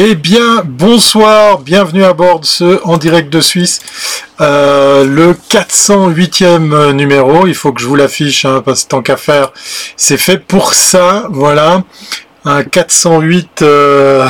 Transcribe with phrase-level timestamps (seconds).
[0.00, 3.80] Eh bien, bonsoir, bienvenue à bord de ce En direct de Suisse,
[4.40, 7.48] euh, le 408e numéro.
[7.48, 9.50] Il faut que je vous l'affiche, hein, parce que tant qu'à faire,
[9.96, 11.26] c'est fait pour ça.
[11.30, 11.82] Voilà,
[12.44, 14.28] un 408, euh,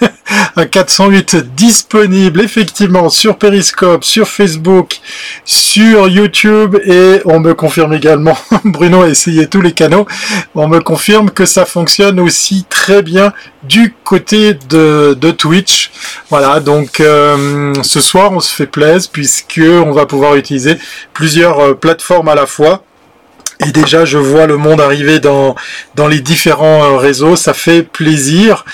[0.56, 5.00] un 408 disponible effectivement sur Periscope, sur Facebook,
[5.44, 10.06] sur YouTube et on me confirme également, Bruno a essayé tous les canaux,
[10.54, 13.32] on me confirme que ça fonctionne aussi très bien
[13.62, 15.90] du côté de, Twitch.
[16.30, 20.78] Voilà, donc euh, ce soir on se fait plaisir puisque on va pouvoir utiliser
[21.12, 22.84] plusieurs euh, plateformes à la fois.
[23.60, 25.54] Et déjà, je vois le monde arriver dans,
[25.94, 28.64] dans les différents euh, réseaux, ça fait plaisir.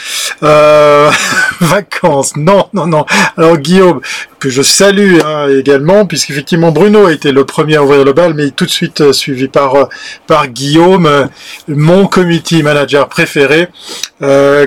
[0.42, 1.10] Euh,
[1.60, 3.06] vacances, non, non, non.
[3.36, 4.00] Alors Guillaume,
[4.42, 8.34] que je salue hein, également, puisqu'effectivement Bruno a été le premier à ouvrir le bal,
[8.34, 9.84] mais tout de suite euh, suivi par, euh,
[10.26, 11.26] par Guillaume, euh,
[11.68, 13.68] mon community manager préféré,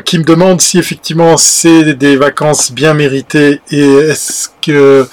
[0.06, 5.08] qui me demande si effectivement c'est des vacances bien méritées et est-ce que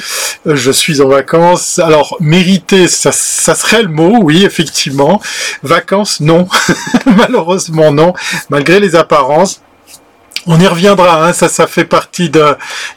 [0.46, 1.78] je suis en vacances.
[1.78, 5.20] Alors, mérité, ça, ça serait le mot, oui, effectivement.
[5.62, 6.48] Vacances, non.
[7.16, 8.14] Malheureusement, non.
[8.50, 9.60] Malgré les apparences.
[10.46, 12.28] On y reviendra, hein, ça, ça fait partie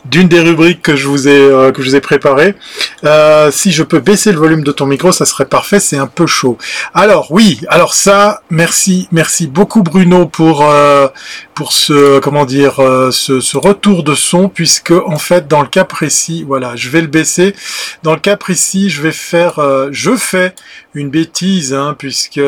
[0.06, 2.56] d'une des rubriques que je vous ai euh, que je vous ai préparées.
[3.04, 5.80] Euh, si je peux baisser le volume de ton micro, ça serait parfait.
[5.80, 6.58] C'est un peu chaud.
[6.96, 11.08] Alors oui, alors ça, merci, merci beaucoup Bruno pour euh,
[11.54, 12.78] pour ce comment dire
[13.12, 17.02] ce, ce, retour de son, puisque en fait dans le cas précis, voilà, je vais
[17.02, 17.56] le baisser.
[18.02, 19.60] Dans le cas précis, je vais faire,
[19.92, 20.56] je fais
[20.96, 22.42] une bêtise, hein, puisque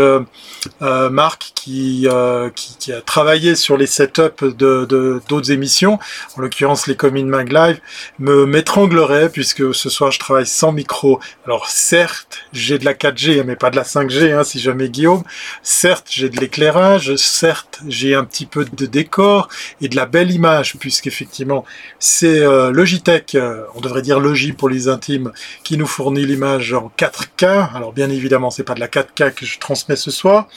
[0.81, 2.07] Marc qui,
[2.55, 5.99] qui a travaillé sur les setups de d'autres émissions,
[6.37, 7.79] en l'occurrence les Comin Mag Live,
[8.19, 11.19] me m'étranglerait puisque ce soir je travaille sans micro.
[11.45, 15.23] Alors certes, j'ai de la 4G, mais pas de la 5G, hein, si jamais Guillaume.
[15.61, 19.49] Certes, j'ai de l'éclairage, certes, j'ai un petit peu de décor
[19.81, 21.65] et de la belle image, puisqu'effectivement,
[21.99, 25.31] c'est euh, Logitech, euh, on devrait dire Logi pour les intimes,
[25.63, 27.75] qui nous fournit l'image en 4K.
[27.75, 30.47] Alors bien évidemment, c'est pas de la 4K que je transmets ce soir.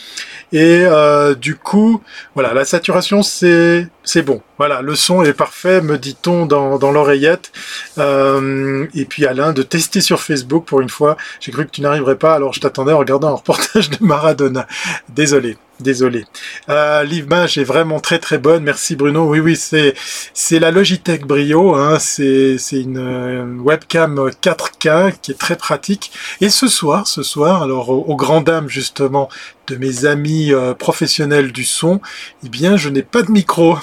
[0.53, 2.03] Et euh, du coup,
[2.35, 3.89] voilà, la saturation, c'est
[4.23, 4.43] bon.
[4.59, 7.53] Voilà, le son est parfait, me dit-on dans, l'oreillette.
[7.99, 11.17] Euh, et puis Alain, de tester sur Facebook pour une fois.
[11.41, 14.67] J'ai cru que tu n'arriverais pas, alors je t'attendais en regardant un reportage de Maradona.
[15.09, 15.57] Désolé.
[15.81, 16.27] Désolé.
[16.69, 18.63] Euh, L'image est vraiment très très bonne.
[18.63, 19.25] Merci Bruno.
[19.25, 21.75] Oui oui c'est la Logitech Brio.
[21.75, 21.99] Hein.
[21.99, 26.13] C'est une euh, webcam 4K qui est très pratique.
[26.43, 29.31] Et ce soir ce soir alors aux grandes dames justement
[29.69, 32.01] de mes amis euh, professionnels du son,
[32.45, 33.79] eh bien je n'ai pas de micro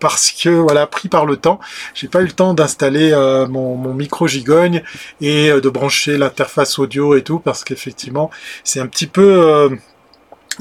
[0.00, 1.60] parce que voilà, pris par le temps,
[1.94, 4.82] j'ai pas eu le temps d'installer euh, mon, micro gigogne
[5.20, 8.30] et euh, de brancher l'interface audio et tout, parce qu'effectivement,
[8.64, 9.70] c'est un petit peu euh,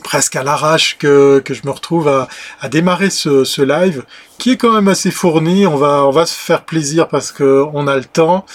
[0.04, 4.04] presque à l'arrache que, que je me retrouve à, démarrer ce, live
[4.38, 5.66] qui est quand même assez fourni.
[5.66, 8.46] On va on va se faire plaisir parce que on a le temps.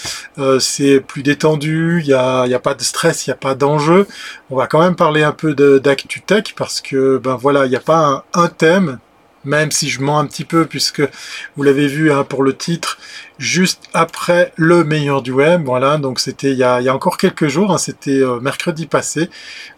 [0.59, 1.99] c'est plus détendu.
[2.01, 3.27] Il y a y a pas de stress.
[3.27, 4.07] Il y a pas d'enjeu.
[4.49, 7.75] On va quand même parler un peu d'actu tech parce que ben voilà il n'y
[7.75, 8.99] a pas un thème
[9.45, 11.01] même si je mens un petit peu puisque
[11.55, 12.97] vous l'avez vu hein, pour le titre,
[13.43, 15.63] juste après le meilleur du web.
[15.65, 19.29] Voilà, donc c'était il, y a, encore quelques jours, hein, c'était euh, mercredi passé.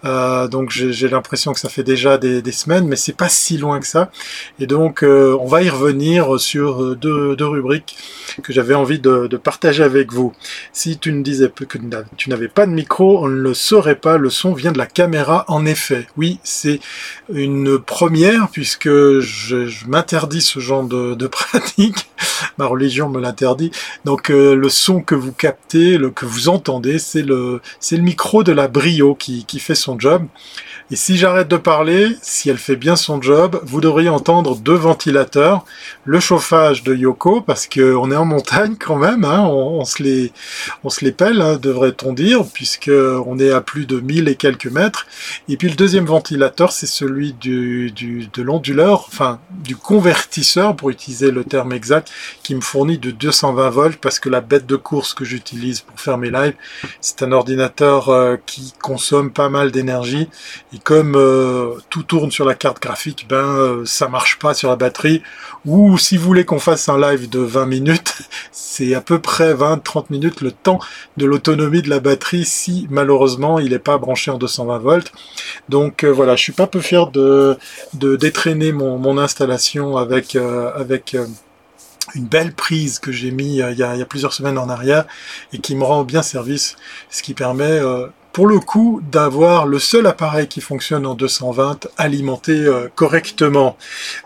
[0.06, 3.80] Euh, donc j'ai l'impression que ça fait déjà des, semaines, mais c'est pas si loin
[3.80, 4.12] que ça.
[4.59, 7.98] Et donc euh, on va y revenir sur deux, rubriques
[8.44, 10.34] que j'avais envie de, partager avec vous.
[10.72, 11.78] Si tu ne disais que
[12.18, 14.18] tu n'avais pas de micro, on ne le saurait pas.
[14.18, 16.08] Le son vient de la caméra, en effet.
[16.18, 16.80] Oui, c'est
[17.34, 22.09] une première puisque je, m'interdis ce genre de, de pratique.
[22.58, 23.55] Ma religion me l'interdit
[24.06, 28.04] donc euh, le son que vous captez, le que vous entendez, c'est le c'est le
[28.04, 30.26] micro de la Brio qui, fait son job.
[30.92, 34.76] Et si j'arrête de parler, si elle fait bien son job, vous devriez entendre deux
[34.76, 35.66] ventilateurs,
[36.04, 40.04] le chauffage de Yoko, parce que on est en montagne quand même, hein, on, se
[40.04, 40.32] les,
[40.84, 45.08] on pèle, hein, devrait-on dire, puisque on est à plus de 1000 et quelques mètres.
[45.50, 51.32] Et puis le deuxième ventilateur, c'est celui du, de l'onduleur, enfin du convertisseur, pour utiliser
[51.32, 52.12] le terme exact,
[52.44, 56.00] qui me fournit de 220 volts, parce que la bête de course que j'utilise pour
[56.00, 56.56] faire mes lives,
[57.02, 60.30] c'est un ordinateur euh, qui consomme pas mal d'énergie
[60.74, 64.70] et comme euh, tout tourne sur la carte graphique, ben euh, ça marche pas sur
[64.70, 65.22] la batterie.
[65.66, 68.14] Ou si vous voulez qu'on fasse un live de 20 minutes,
[68.54, 70.80] c'est à peu près 20-30 minutes le temps
[71.18, 75.12] de l'autonomie de la batterie si malheureusement il n'est pas branché en 220 volts.
[75.68, 77.58] Donc voilà, je suis pas peu fier de,
[77.94, 81.16] de détraîner mon, mon installation avec avec
[82.15, 84.69] une belle prise que j'ai mis il y, a, il, y a, plusieurs semaines en
[84.69, 85.06] arrière
[85.53, 86.75] et qui me rend bien service,
[87.09, 87.79] ce qui permet
[88.36, 93.78] pour le coup d'avoir le seul appareil qui fonctionne en 220 alimenté correctement.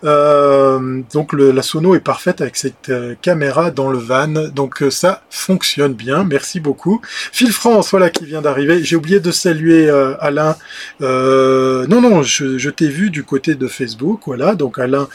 [0.01, 2.91] donc la sono est parfaite avec cette
[3.21, 6.23] caméra dans le van, donc ça fonctionne bien.
[6.23, 7.01] Merci beaucoup.
[7.31, 8.83] Phil France, voilà qui vient d'arriver.
[8.83, 9.87] J'ai oublié de saluer
[10.19, 10.55] Alain.
[10.99, 14.55] non non, je, t'ai vu du côté de Facebook, voilà.
[14.55, 15.07] Donc Alain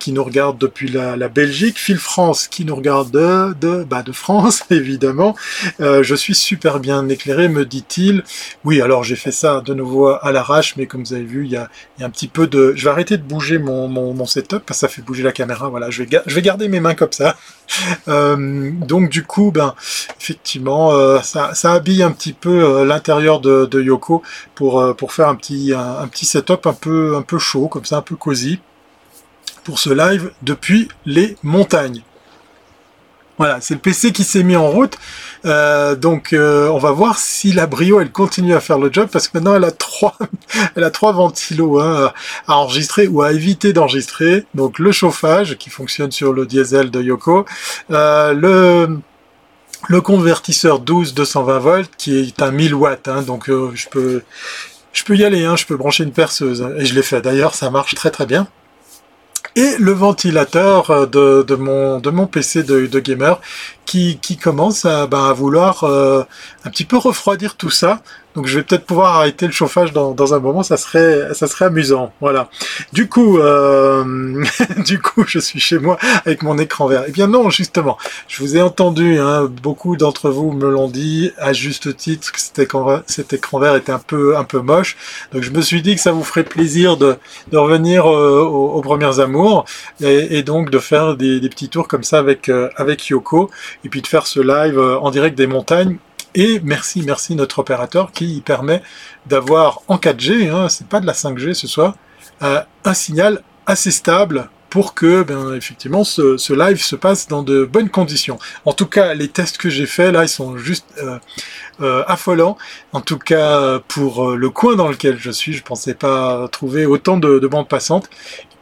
[0.00, 4.02] qui nous regarde depuis la, la Belgique, Phil France qui nous regarde de, de, bah
[4.02, 5.36] de France, évidemment.
[5.80, 8.24] Euh, je suis super bien éclairé, me dit-il.
[8.64, 11.52] Oui, alors j'ai fait ça de nouveau à l'arrache, mais comme vous avez vu, il
[11.52, 11.68] y a,
[12.00, 12.72] un petit peu de...
[12.76, 15.68] Je vais arrêter de bouger mon, mon, setup, parce que ça fait bouger la caméra.
[15.68, 17.36] Voilà, je vais, je vais garder mes mains comme ça.
[18.08, 19.74] Euh, donc du coup, ben,
[20.20, 24.22] effectivement, euh, ça, habille un petit peu euh, l'intérieur de, Yoko
[24.54, 28.16] pour, faire un petit, un, setup un peu, un peu chaud, comme ça, un peu
[28.16, 28.60] cosy
[29.64, 32.02] pour ce live depuis les montagnes.
[33.42, 34.96] Voilà, c'est le PC qui s'est mis en route.
[35.46, 39.08] Euh, donc, euh, on va voir si la Brio, elle continue à faire le job,
[39.10, 40.16] parce que maintenant, elle a trois,
[40.76, 42.12] elle a trois ventilos hein,
[42.46, 44.46] à enregistrer ou à éviter d'enregistrer.
[44.54, 47.44] Donc, le chauffage qui fonctionne sur le diesel de Yoko,
[47.90, 49.00] euh, le
[49.88, 53.08] le convertisseur 12 220 volts qui est un 1000 watts.
[53.08, 54.22] Hein, donc, je peux
[54.92, 55.44] je peux y aller.
[55.44, 57.20] Hein, je peux brancher une perceuse et je l'ai fait.
[57.20, 58.46] D'ailleurs, ça marche très très bien
[59.56, 63.40] et le ventilateur euh, de, de, mon, de mon PC de, gamer
[63.86, 66.22] qui, qui commence à, ben, à vouloir euh,
[66.64, 68.02] un petit peu refroidir tout ça.
[68.34, 71.46] Donc je vais peut-être pouvoir arrêter le chauffage dans, dans un moment, ça serait ça
[71.46, 72.12] serait amusant.
[72.20, 72.48] Voilà.
[72.92, 74.44] Du coup, euh,
[74.86, 77.04] du coup, je suis chez moi avec mon écran vert.
[77.08, 77.98] Eh bien non, justement,
[78.28, 79.18] je vous ai entendu.
[79.18, 83.92] Hein, beaucoup d'entre vous me l'ont dit à juste titre que cet écran, vert était
[83.92, 84.96] un peu un peu moche.
[85.32, 87.16] Donc je me suis dit que ça vous ferait plaisir de,
[87.50, 89.64] de revenir euh, aux, premiers amours
[90.00, 93.50] et, et, donc de faire des, des petits tours comme ça avec euh, avec Yoko
[93.84, 95.96] et puis de faire ce live euh, en direct des montagnes
[96.34, 98.82] et merci, merci notre opérateur qui permet
[99.26, 101.94] d'avoir en 4G, hein, c'est pas de la 5G ce soir,
[102.42, 107.66] euh, un signal assez stable pour que, ben, effectivement, ce, live se passe dans de
[107.66, 108.38] bonnes conditions.
[108.64, 111.18] En tout cas, les tests que j'ai faits, là, ils sont juste euh,
[111.82, 112.56] euh, affolants.
[112.92, 116.84] En tout cas, pour euh, le coin dans lequel je suis, je pensais pas trouver
[116.84, 118.10] autant de, de bandes passantes.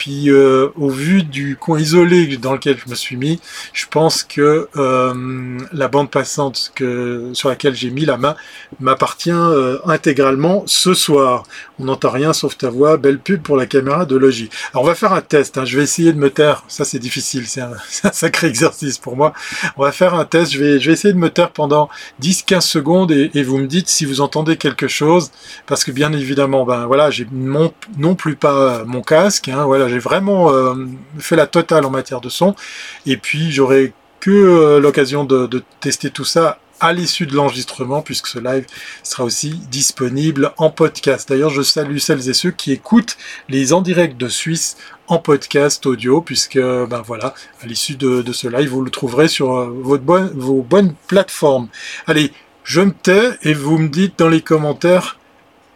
[0.01, 3.39] Puis euh, au vu du coin isolé dans lequel je me suis mis,
[3.75, 8.35] je pense que euh, la bande passante que, sur laquelle j'ai mis la main
[8.81, 11.43] m'appartient euh, intégralement ce soir.
[11.79, 14.49] On n'entend rien sauf ta voix, belle pub pour la caméra de Logi.
[14.73, 15.67] Alors on va faire un test, hein.
[15.67, 17.73] je vais essayer de me taire, ça c'est difficile, c'est un,
[18.05, 19.35] un, sacré exercice pour moi.
[19.77, 21.91] On va faire un test, je vais, je vais essayer de me taire pendant
[22.23, 25.31] 10-15 secondes et, et, vous me dites si vous entendez quelque chose,
[25.67, 29.89] parce que bien évidemment, ben voilà, j'ai non, non plus pas mon casque, hein, voilà,
[29.89, 30.75] j'ai vraiment euh,
[31.19, 32.55] fait la totale en matière de son.
[33.07, 38.27] Et puis j'aurai que euh, l'occasion de, tester tout ça à l'issue de l'enregistrement, puisque
[38.27, 38.65] ce live
[39.03, 41.29] sera aussi disponible en podcast.
[41.29, 43.19] D'ailleurs, je salue celles et ceux qui écoutent
[43.51, 48.49] les en direct de Suisse en podcast audio, puisque ben voilà, à l'issue de, ce
[48.49, 51.69] live, vous le trouverez sur euh, votre bonne, vos bonnes plateformes.
[52.07, 52.33] Allez,
[52.65, 55.19] je me tais et vous me dites dans les commentaires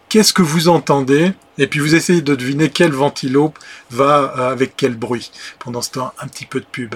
[0.08, 1.32] qu'est-ce que vous entendez?
[1.58, 3.52] Et puis vous essayez de deviner quel ventilo
[3.90, 5.32] va euh, avec quel bruit.
[5.58, 6.94] Pendant ce temps, un petit peu de pub.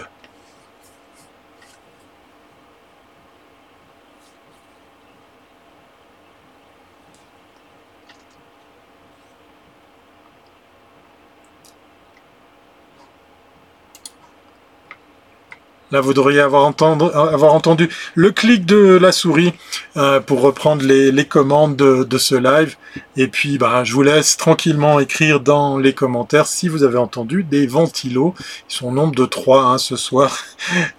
[15.90, 19.54] Là, vous devriez avoir, entendu le clic de la souris
[19.96, 22.76] euh, pour reprendre les, les commandes de, de, ce live.
[23.16, 27.42] Et puis, bah, je vous laisse tranquillement écrire dans les commentaires si vous avez entendu
[27.42, 28.34] des ventilos.
[28.68, 30.38] Ils sont au nombre de trois hein, ce soir.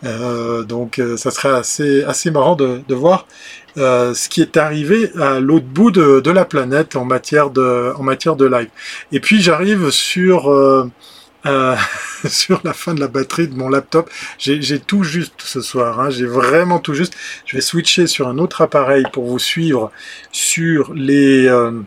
[0.06, 3.28] Euh, donc, euh, ça serait assez, assez marrant de, de voir
[3.78, 7.94] euh, ce qui est arrivé à l'autre bout de, de, la planète en matière de,
[7.96, 8.70] en matière de live.
[9.12, 10.50] Et puis, j'arrive sur...
[11.50, 11.76] Euh,
[12.28, 14.10] sur la fin de la batterie de mon laptop.
[14.38, 17.14] J'ai tout juste ce soir, hein, j'ai vraiment tout juste.
[17.46, 19.90] Je vais switcher sur un autre appareil pour vous suivre
[20.32, 21.82] sur les, euh,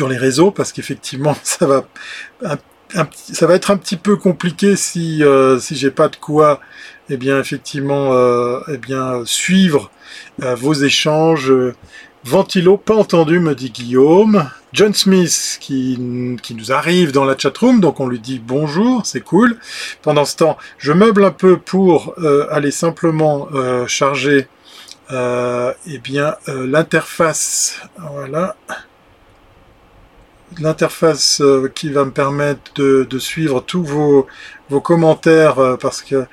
[0.00, 1.84] réseaux parce qu'effectivement ça va
[3.54, 6.60] être un petit peu compliqué si euh, si j'ai pas de quoi
[7.10, 8.12] eh bien effectivement
[8.68, 9.90] eh bien suivre
[10.38, 11.52] vos échanges
[12.24, 14.48] Ventilo, pas entendu, me dit Guillaume.
[14.72, 15.98] John Smith qui,
[16.40, 19.58] qui nous arrive dans la chatroom, donc on lui dit bonjour, c'est cool.
[20.02, 24.48] Pendant ce temps, je meuble un peu pour euh, aller simplement euh, charger
[25.10, 27.80] euh, eh bien euh, l'interface,
[28.12, 28.56] voilà,
[30.60, 31.42] l'interface
[31.74, 34.26] qui va me permettre de, de suivre tous vos,
[34.70, 36.24] vos commentaires parce que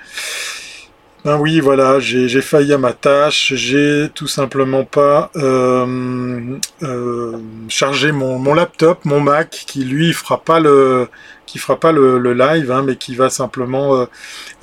[1.25, 8.13] Ben oui, voilà, j'ai failli à ma tâche, j'ai tout simplement pas euh, euh, chargé
[8.13, 11.09] mon, mon, laptop, mon Mac, qui lui fera pas le
[11.45, 14.07] qui fera pas le, live, hein, mais qui va simplement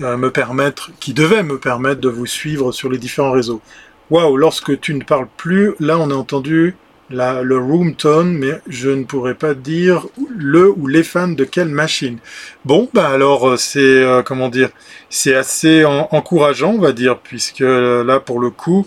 [0.00, 3.60] euh, me permettre, qui devait me permettre de vous suivre sur les différents réseaux.
[4.08, 6.74] Waouh, lorsque tu ne parles plus, là on a entendu
[7.10, 11.68] le room tone, mais je ne pourrais pas dire le ou les fans de quelle
[11.68, 12.18] machine.
[12.64, 14.70] Bon, bah alors euh, c'est euh, comment dire,
[15.10, 18.86] c'est assez encourageant, on va dire, puisque euh, là pour le coup,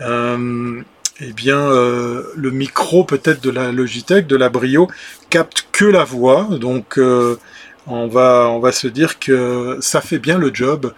[0.00, 0.80] euh,
[1.20, 4.88] eh bien euh, le micro peut-être de la Logitech, de la Brio,
[5.30, 6.98] capte que la voix, donc
[7.86, 10.92] on va on va se dire que ça fait bien le job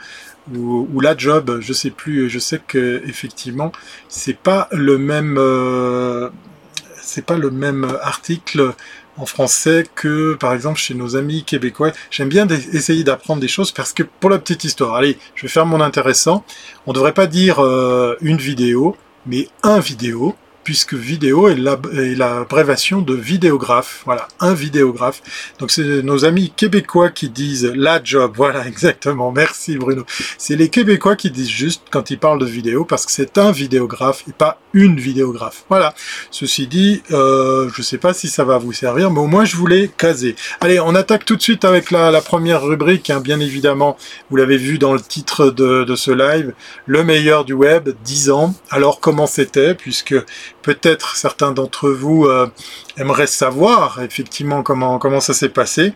[0.52, 3.72] ou, ou, la job, je sais plus, je sais que effectivement
[4.08, 6.30] c'est pas le même euh,
[7.12, 8.72] c'est pas le même article
[9.18, 11.92] en français que par exemple chez nos amis québécois.
[12.10, 15.48] J'aime bien essayer d'apprendre des choses parce que pour la petite histoire, allez, je vais
[15.48, 16.44] faire mon intéressant.
[16.86, 23.14] On devrait pas dire euh, une vidéo, mais un vidéo puisque vidéo est l'abrévation de
[23.14, 24.02] vidéographe.
[24.04, 25.22] Voilà, un vidéographe.
[25.58, 28.32] Donc c'est nos amis québécois qui disent la job.
[28.42, 29.30] Voilà, exactement.
[29.30, 30.04] Merci Bruno.
[30.36, 33.52] C'est les Québécois qui disent juste quand ils parlent de vidéo parce que c'est un
[33.52, 35.64] vidéographe et pas une vidéographe.
[35.68, 35.94] Voilà.
[36.32, 39.54] Ceci dit, euh, je sais pas si ça va vous servir, mais au moins je
[39.54, 40.34] voulais caser.
[40.60, 43.10] Allez, on attaque tout de suite avec la, la première rubrique.
[43.10, 43.96] Hein, bien évidemment,
[44.30, 46.52] vous l'avez vu dans le titre de, de ce live,
[46.86, 48.54] le meilleur du web, 10 ans.
[48.70, 50.16] Alors comment c'était, puisque
[50.62, 52.46] peut-être certains d'entre vous euh,
[52.96, 55.94] aimeraient savoir effectivement comment, comment ça s'est passé.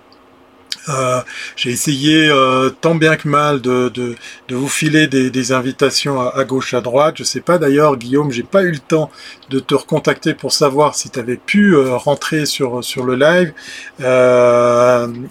[0.89, 1.21] Euh,
[1.57, 4.15] j'ai essayé euh, tant bien que mal de,
[4.51, 7.17] vous filer des, invitations à, gauche, à droite.
[7.19, 9.11] Je sais pas d'ailleurs, Guillaume, j'ai pas eu le temps
[9.51, 13.53] de te recontacter pour savoir si tu avais pu euh, rentrer sur, le live.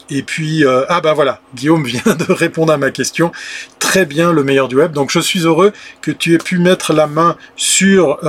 [0.09, 3.31] Et puis, ah bah voilà, Guillaume vient de répondre à ma question.
[3.79, 4.91] Très bien, le meilleur du web.
[4.91, 8.19] Donc je suis heureux que tu aies pu mettre la main sur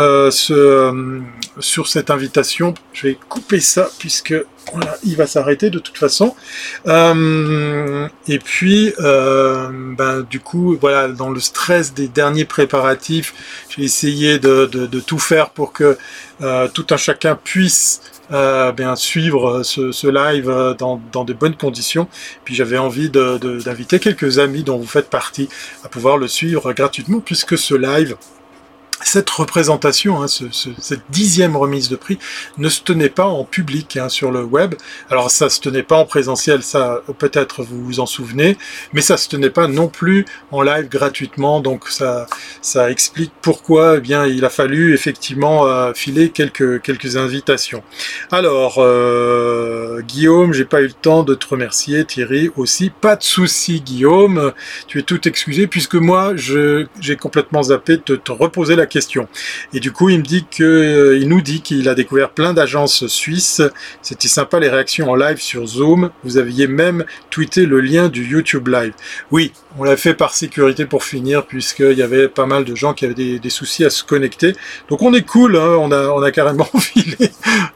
[1.61, 2.75] cette invitation.
[2.93, 4.35] Je vais couper ça puisque
[5.05, 6.35] il va s'arrêter de toute façon.
[6.87, 13.35] Euh, et puis, euh, ben, du coup, voilà, dans le stress des derniers préparatifs,
[13.69, 14.67] j'ai essayé de,
[15.07, 15.97] tout faire pour que
[16.43, 22.09] euh, tout un chacun puisse bien suivre ce, live dans, de bonnes conditions.
[22.45, 25.49] Puis j'avais envie d'inviter quelques amis dont vous faites partie
[25.85, 28.17] à pouvoir le suivre gratuitement puisque ce live
[29.03, 32.19] cette représentation, hein, ce, ce, cette dixième remise de prix,
[32.59, 34.75] ne se tenait pas en public hein, sur le web.
[35.11, 38.57] Alors ça se tenait pas en présentiel, ça peut-être vous vous en souvenez,
[38.93, 41.61] mais ça se tenait pas non plus en live gratuitement.
[41.61, 42.27] Donc ça,
[42.63, 47.83] ça explique pourquoi eh bien il a fallu effectivement euh, filer quelques quelques invitations.
[48.33, 52.05] Alors euh, Guillaume, j'ai pas eu le temps de te remercier.
[52.05, 54.53] Thierry aussi, pas de souci Guillaume,
[54.87, 59.29] tu es tout excusé puisque moi j'ai complètement zappé de te reposer la question.
[59.73, 63.63] Et du coup, il me dit euh, nous dit qu'il a découvert plein d'agences suisses.
[64.03, 66.11] C'était sympa les réactions en live sur Zoom.
[66.25, 68.93] Vous aviez même tweeté le lien du YouTube Live.
[69.31, 72.95] Oui, on l'a fait par sécurité pour finir, puisqu'il y avait pas mal de gens
[72.95, 74.55] qui avaient des, soucis à se connecter.
[74.89, 75.77] Donc on est cool, hein.
[75.79, 77.31] on, a, carrément filé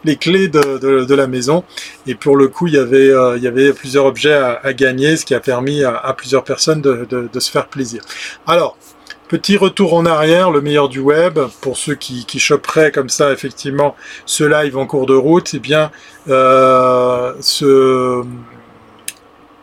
[0.05, 1.65] les clés de, la maison.
[2.07, 5.17] Et pour le coup, il y avait, euh, il y avait plusieurs objets à, gagner,
[5.17, 8.03] ce qui a permis à, plusieurs personnes de se faire plaisir.
[8.47, 8.77] Alors,
[9.31, 13.95] Petit retour en arrière, le meilleur du web, pour ceux qui, choperaient comme ça effectivement
[14.27, 15.93] ce live en cours de route, eh bien
[16.29, 18.25] euh, ce,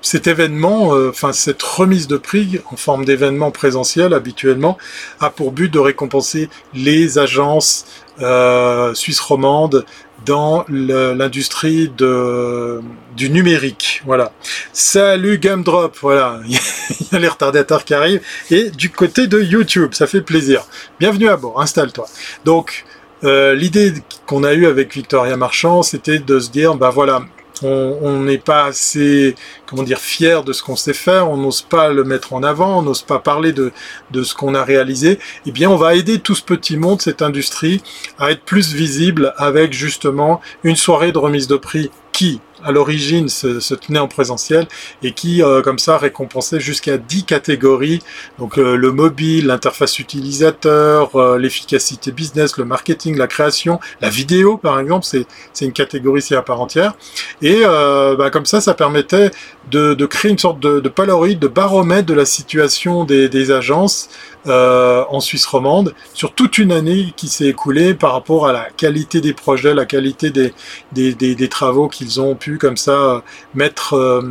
[0.01, 4.77] cet événement, euh, enfin cette remise de prix en forme d'événement présentiel habituellement,
[5.19, 7.85] a pour but de récompenser les agences
[8.21, 9.85] euh, suisses romandes
[10.27, 14.03] dans l'industrie du numérique.
[14.05, 14.33] Voilà.
[14.73, 16.41] Salut Gumdrop, voilà.
[16.47, 18.21] Il y a les retardataires qui arrivent.
[18.51, 20.65] Et du côté de YouTube, ça fait plaisir.
[20.99, 22.05] Bienvenue à bord, installe-toi.
[22.45, 22.85] Donc,
[23.23, 23.93] euh, l'idée
[24.25, 27.23] qu'on a eue avec Victoria Marchand, c'était de se dire, bah voilà,
[27.63, 29.35] on n'est pas assez,
[29.65, 32.79] comment dire, fier de ce qu'on sait faire, on n'ose pas le mettre en avant,
[32.79, 33.71] on n'ose pas parler de,
[34.11, 37.21] de ce qu'on a réalisé, eh bien on va aider tout ce petit monde, cette
[37.21, 37.81] industrie,
[38.19, 43.29] à être plus visible avec justement une soirée de remise de prix qui à l'origine
[43.29, 44.67] se, se, tenait en présentiel
[45.03, 48.01] et qui, euh, comme ça, récompensait jusqu'à 10 catégories.
[48.39, 54.57] Donc euh, le mobile, l'interface utilisateur, euh, l'efficacité business, le marketing, la création, la vidéo,
[54.57, 56.95] par exemple, c'est une catégorie ici à part entière.
[57.41, 59.31] Et bah, comme ça, ça permettait
[59.71, 64.09] de, de créer une sorte de, de de baromètre de la situation des, des agences
[64.47, 68.67] euh, en Suisse romande sur toute une année qui s'est écoulée par rapport à la
[68.75, 70.53] qualité des projets, la qualité des,
[70.91, 73.23] des, des, des travaux qu'ils ont pu comme ça
[73.53, 74.21] mettre euh,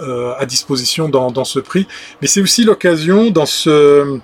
[0.00, 1.86] euh, à disposition dans, dans, ce prix.
[2.20, 4.18] Mais c'est aussi l'occasion dans ce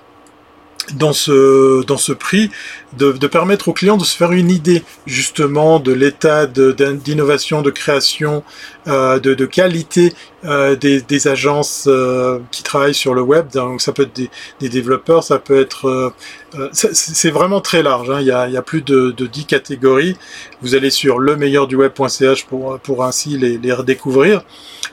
[0.92, 2.50] dans ce, dans ce prix
[2.96, 7.70] de, de, permettre aux clients de se faire une idée justement de l'état d'innovation, de,
[7.70, 8.44] création,
[8.86, 10.12] euh, de, de, qualité
[10.44, 13.48] euh, des, des, agences euh, qui travaillent sur le web.
[13.52, 16.12] Donc ça peut être des, des développeurs, ça peut être...
[16.58, 18.20] Euh, c'est vraiment très large, hein.
[18.20, 20.16] il, y a, plus de, de 10 catégories.
[20.62, 24.42] Vous allez sur le meilleur du web.ch pour, ainsi les, redécouvrir.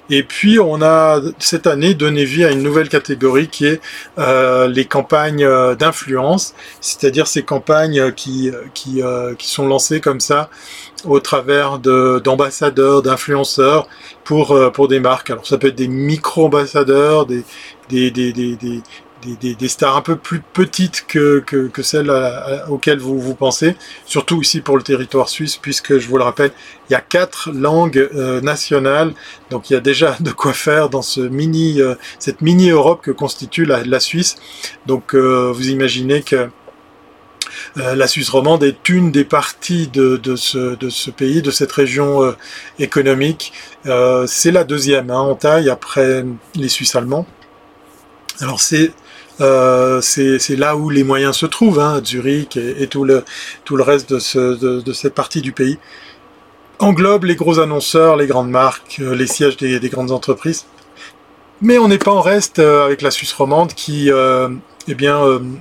[0.10, 3.82] Et puis on a cette année donné vie à une nouvelle catégorie qui est
[4.18, 8.52] euh, les campagnes euh, d'influence, c'est-à-dire ces campagnes qui,
[9.40, 10.50] sont lancées comme ça
[11.06, 13.88] au travers d'ambassadeurs, d'influenceurs
[14.24, 15.30] pour, des marques.
[15.30, 17.44] Alors ça peut être des micro-ambassadeurs, des,
[19.40, 22.12] des, des, stars un peu plus petites que, que, que celles
[22.70, 23.76] auxquelles vous, vous pensez,
[24.06, 26.52] surtout ici pour le territoire suisse, puisque je vous le rappelle,
[26.90, 29.14] il y a quatre langues euh, nationales,
[29.50, 33.02] donc il y a déjà de quoi faire dans ce mini, euh, cette mini Europe
[33.02, 34.36] que constitue la, la Suisse.
[34.86, 36.50] Donc euh, vous imaginez que
[37.76, 41.72] la Suisse romande est une des parties de, de, ce, de ce, pays, de cette
[41.72, 42.34] région
[42.80, 43.52] économique.
[44.26, 46.26] c'est la deuxième hein, en taille après
[46.56, 47.26] les Suisses allemands.
[48.40, 48.94] Alors c'est
[49.42, 53.24] euh, c'est là où les moyens se trouvent, hein, Zurich et, tout, le,
[53.66, 55.78] tout le reste de, ce, de, de, cette partie du pays.
[56.80, 60.66] Englobe les gros annonceurs, les grandes marques, euh, les sièges des, des, grandes entreprises.
[61.62, 64.10] Mais on n'est pas en reste euh, avec la Suisse romande qui
[64.88, 65.20] eh bien,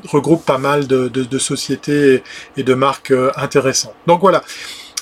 [0.08, 2.22] regroupe pas mal de sociétés
[2.56, 3.94] et de marques intéressantes.
[4.06, 4.42] Donc voilà,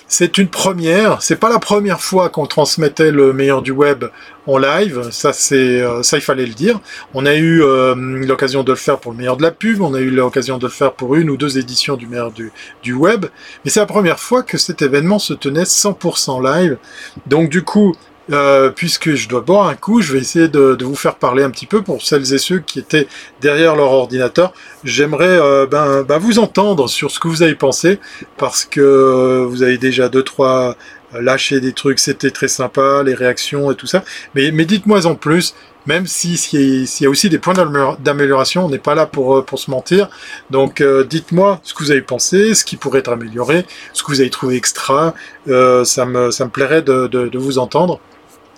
[0.09, 1.21] c'est une première.
[1.23, 4.07] C'est pas la première fois qu'on transmettait le meilleur du web
[4.47, 5.09] en live.
[5.11, 6.81] Ça, c'est euh, ça, il fallait le dire.
[7.13, 9.83] On a eu euh, l'occasion de le faire pour le meilleur de la pub.
[9.83, 12.51] On a eu l'occasion de le faire pour une ou deux éditions du meilleur du,
[12.83, 13.27] du web.
[13.65, 16.79] Mais c'est la première fois que cet événement se tenait 100% live.
[17.27, 17.95] Donc du coup,
[18.31, 21.43] euh, puisque je dois boire un coup, je vais essayer de, de, vous faire parler
[21.43, 23.09] un petit peu pour celles et ceux qui étaient
[23.41, 24.53] derrière leur ordinateur.
[24.85, 28.01] J'aimerais euh, ben, ben, vous entendre sur ce que vous avez pensé,
[28.37, 30.77] parce que vous avez déjà deux trois
[31.15, 34.05] euh, lâché des trucs, c'était très sympa, les réactions et tout ça.
[34.35, 35.55] Mais, mais dites-moi en plus,
[35.87, 37.55] même s'il si, y a aussi des points
[37.99, 40.09] d'amélioration, on n'est pas là pour, pour se mentir.
[40.51, 44.09] Donc euh, dites-moi ce que vous avez pensé, ce qui pourrait être amélioré, ce que
[44.09, 45.15] vous avez trouvé extra.
[45.49, 48.01] Euh, ça, me, ça me plairait de, de, de vous entendre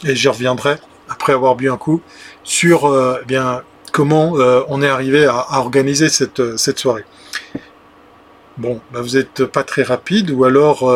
[0.05, 0.77] et j'y reviendrai
[1.09, 2.01] après avoir bu un coup
[2.45, 7.05] sur euh, eh bien comment euh, on est arrivé à, organiser cette, euh, cette soirée.
[8.57, 10.91] Bon, bah vous n'êtes pas très rapide ou alors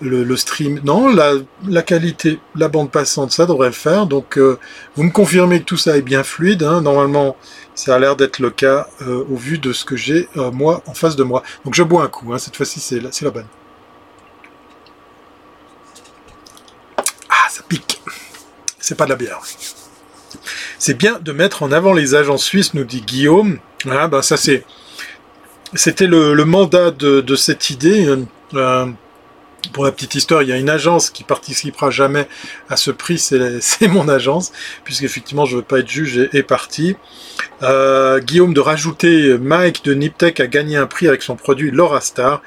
[0.00, 0.80] le, stream.
[0.84, 1.32] Non, la,
[1.66, 4.06] la, qualité, la bande passante, ça devrait le faire.
[4.06, 6.62] Donc vous me confirmez que tout ça est bien fluide.
[6.62, 6.82] Hein.
[6.82, 7.36] Normalement,
[7.74, 11.16] ça a l'air d'être le cas au vu de ce que j'ai moi en face
[11.16, 11.42] de moi.
[11.64, 12.32] Donc je bois un coup.
[12.32, 12.38] Hein.
[12.38, 13.46] Cette fois-ci, c'est la, la bonne.
[17.28, 17.57] Ah, ça
[18.78, 19.40] c'est pas de la bière.
[20.78, 23.58] C'est bien de mettre en avant les agents suisses, nous dit Guillaume.
[23.84, 24.64] Voilà, ben ça c'est,
[25.74, 28.06] c'était le, mandat de, cette idée.
[28.54, 28.86] Euh,
[29.72, 32.28] pour la petite histoire, il y a une agence qui participera jamais
[32.70, 34.52] à ce prix, c'est mon agence,
[34.84, 36.96] puisqu'effectivement je veux pas être juge et, et parti.
[37.62, 42.00] Euh, Guillaume de rajouter Mike de Niptech a gagné un prix avec son produit Laura
[42.00, 42.40] Star.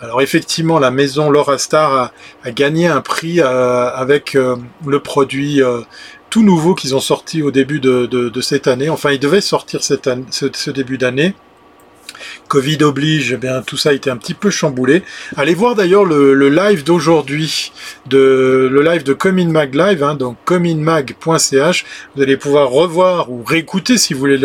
[0.00, 2.12] Alors effectivement, la maison Laura Star
[2.44, 4.56] a, gagné un prix euh, avec euh,
[4.86, 5.80] le produit euh,
[6.28, 8.90] tout nouveau qu'ils ont sorti au début de, cette année.
[8.90, 11.34] Enfin, il devait sortir ce, début d'année.
[12.48, 15.02] Covid oblige, eh tout ça a été un petit peu chamboulé.
[15.36, 17.72] Allez voir d'ailleurs le, live d'aujourd'hui,
[18.10, 21.84] le live de Comin Mag Live, hein, donc cominmag.ch.
[22.14, 24.38] Vous allez pouvoir revoir ou réécouter si vous voulez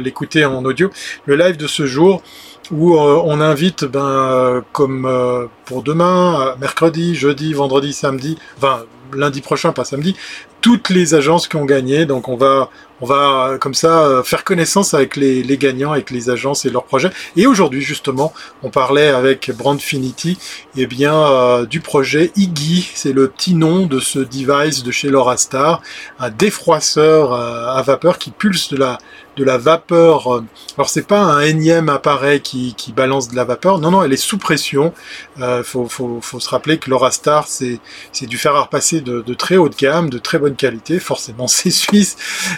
[0.00, 0.90] l'écouter en audio,
[1.26, 2.22] le live de ce jour
[2.72, 8.84] où euh, on invite, ben, euh, comme euh, pour demain, mercredi, jeudi, vendredi, samedi, enfin
[9.14, 10.16] lundi prochain, pas samedi,
[10.60, 12.06] toutes les agences qui ont gagné.
[12.06, 12.70] Donc on va,
[13.00, 17.10] on va comme ça faire connaissance avec les, gagnants, avec les agences et leurs projets.
[17.36, 20.38] Et aujourd'hui justement, on parlait avec Brandfinity,
[20.76, 24.90] et eh bien euh, du projet Iggy, c'est le petit nom de ce device de
[24.90, 25.82] chez Laura Star,
[26.18, 28.98] un défroisseur à vapeur qui pulse de la
[29.36, 30.42] de la vapeur.
[30.76, 34.16] Alors c'est pas un énième appareil qui, balance de la vapeur, non non, elle est
[34.16, 34.92] sous pression.
[35.40, 37.80] Euh, faut, faut, faut, se rappeler que l'Aurastar c'est
[38.12, 40.98] c'est du fer à repasser de, de, très haute gamme, de très bonne qualité.
[40.98, 42.16] Forcément c'est suisse.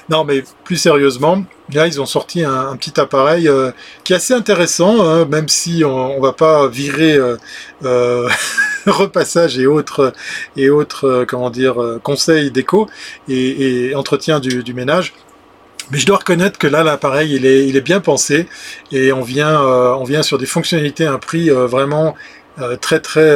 [0.09, 3.71] Non mais plus sérieusement, là ils ont sorti un, petit appareil euh,
[4.05, 7.37] qui est assez intéressant, hein, même si on, on va pas virer euh,
[7.85, 8.29] euh
[8.87, 10.13] repassage et autres
[10.59, 12.87] et autres comment dire conseils déco
[13.29, 15.15] et, et entretien du, ménage
[15.91, 18.47] mais je dois reconnaître que là, l'appareil, il est, bien pensé
[18.93, 22.15] et on vient, sur des fonctionnalités à un prix vraiment
[22.81, 23.35] très, très,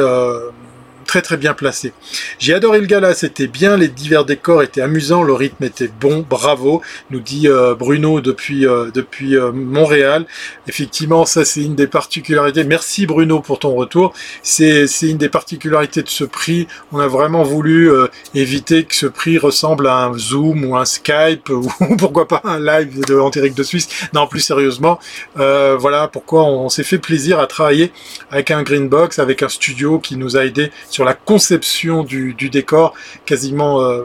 [1.09, 1.91] très très bien placé.
[2.37, 6.23] J'ai adoré le gala, c'était bien, les divers décors étaient amusants, le rythme était bon,
[6.29, 10.27] bravo, nous dit euh, Bruno depuis euh, depuis Montréal.
[10.67, 12.63] Effectivement, ça c'est une des particularités.
[12.63, 14.13] Merci Bruno pour ton retour.
[14.43, 16.67] C'est une des particularités de ce prix.
[16.91, 17.89] On a vraiment voulu
[18.35, 22.59] éviter que ce prix ressemble à un Zoom ou un Skype ou pourquoi pas un
[22.59, 23.89] live de Antérique de Suisse.
[24.13, 24.99] Non, plus sérieusement,
[25.35, 27.91] voilà pourquoi on s'est fait plaisir à travailler
[28.29, 32.93] avec un Greenbox, avec un studio qui nous a aidé sur la conception du, décor
[33.25, 34.03] quasiment euh,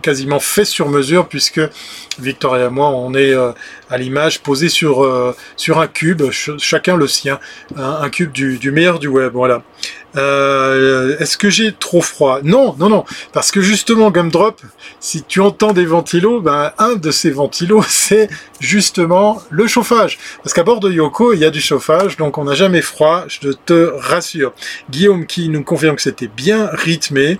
[0.00, 1.60] quasiment fait sur mesure puisque
[2.18, 3.52] Victor et moi on est euh,
[3.88, 7.38] à l'image posé sur euh, sur un cube chacun le sien
[7.76, 9.62] un, cube du, du, meilleur du web voilà
[10.16, 12.40] euh, est-ce que j'ai trop froid?
[12.42, 14.60] Non, non, non, parce que justement, Gumdrop,
[14.98, 20.18] si tu entends des ventilos, ben, un de ces ventilos, c'est justement le chauffage.
[20.42, 23.24] Parce qu'à bord de Yoko, il y a du chauffage, donc on n'a jamais froid,
[23.28, 24.52] je te rassure.
[24.90, 27.38] Guillaume qui nous confirme que c'était bien rythmé.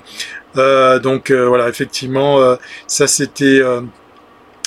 [0.57, 2.39] Euh, donc euh, voilà, effectivement,
[2.87, 3.63] ça c'était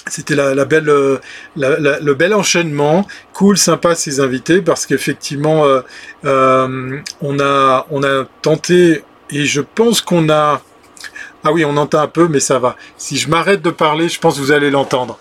[0.07, 1.19] c'était la, belle, euh,
[1.55, 5.81] le bel enchaînement, cool, sympa ces invités parce qu'effectivement euh,
[6.25, 10.61] euh, on a on a tenté et je pense qu'on a
[11.45, 12.75] ah oui on entend un peu mais ça va.
[12.97, 15.17] Si je m'arrête de parler, je pense que vous allez l'entendre.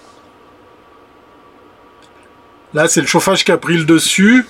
[2.74, 4.46] Là c'est le chauffage qui a pris le dessus.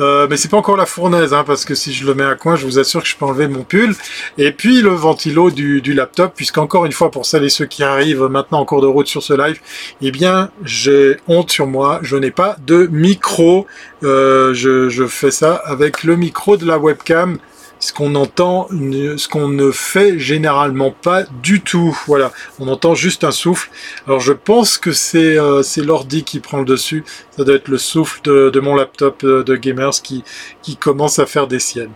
[0.00, 2.34] Euh, mais c'est pas encore la fournaise, hein, parce que si je le mets à
[2.34, 3.94] coin, je vous assure que je peux enlever mon pull.
[4.38, 7.82] Et puis le ventilo du, du laptop, puisqu'encore une fois, pour celles et ceux qui
[7.82, 9.60] arrivent maintenant en cours de route sur ce live,
[10.00, 13.66] eh bien, j'ai honte sur moi, je n'ai pas de micro.
[14.02, 17.38] Euh, je, je fais ça avec le micro de la webcam
[17.80, 21.98] ce qu'on entend, ce qu'on ne fait généralement pas du tout.
[22.06, 23.70] Voilà, on entend juste un souffle.
[24.06, 27.04] Alors je pense que c'est euh, l'ordi qui prend le dessus.
[27.36, 30.22] Ça doit être le souffle de, de mon laptop euh, de gamers qui
[30.62, 31.92] qui commence à faire des siennes.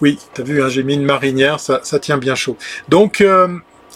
[0.00, 2.56] Oui, t'as vu, hein, j'ai mis une marinière, ça, ça tient bien chaud.
[2.88, 3.48] Donc euh,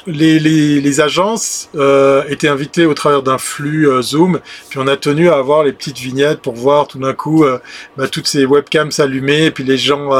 [0.07, 4.87] les, les, les, agences euh, étaient invitées au travers d'un flux euh, Zoom, puis on
[4.87, 7.59] a tenu à avoir les petites vignettes pour voir tout d'un coup euh,
[7.97, 10.11] bah, toutes ces webcams s'allumer, et puis les gens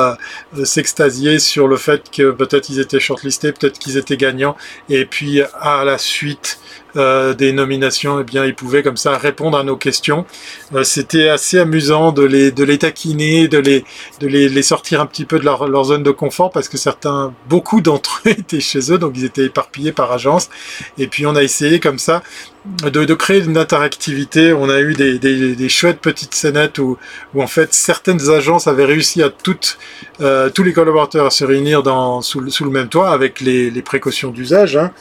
[0.65, 4.57] s'extasier sur le fait que peut-être ils étaient shortlistés, peut-être qu'ils étaient gagnants,
[4.89, 6.59] et puis à la suite
[6.97, 10.27] euh, des nominations, eh bien, ils pouvaient comme ça répondre à nos questions.
[10.75, 13.85] Euh, c'était assez amusant de les, de les taquiner, de les,
[14.21, 16.77] de les, les sortir un petit peu de leur, leur, zone de confort parce que
[16.77, 20.51] certains, beaucoup d'entre eux étaient chez eux, donc ils étaient éparpillés par agence.
[20.99, 22.23] Et puis on a essayé comme ça
[22.65, 24.53] de, de, créer une interactivité.
[24.53, 26.97] On a eu des, des, des chouettes petites scénettes où,
[27.35, 29.79] où, en fait certaines agences avaient réussi à toutes,
[30.21, 33.71] euh, tous les collaborateurs à se réunir dans, sous, sous le même toit avec les,
[33.71, 34.77] les précautions d'usage.
[34.77, 34.93] Hein.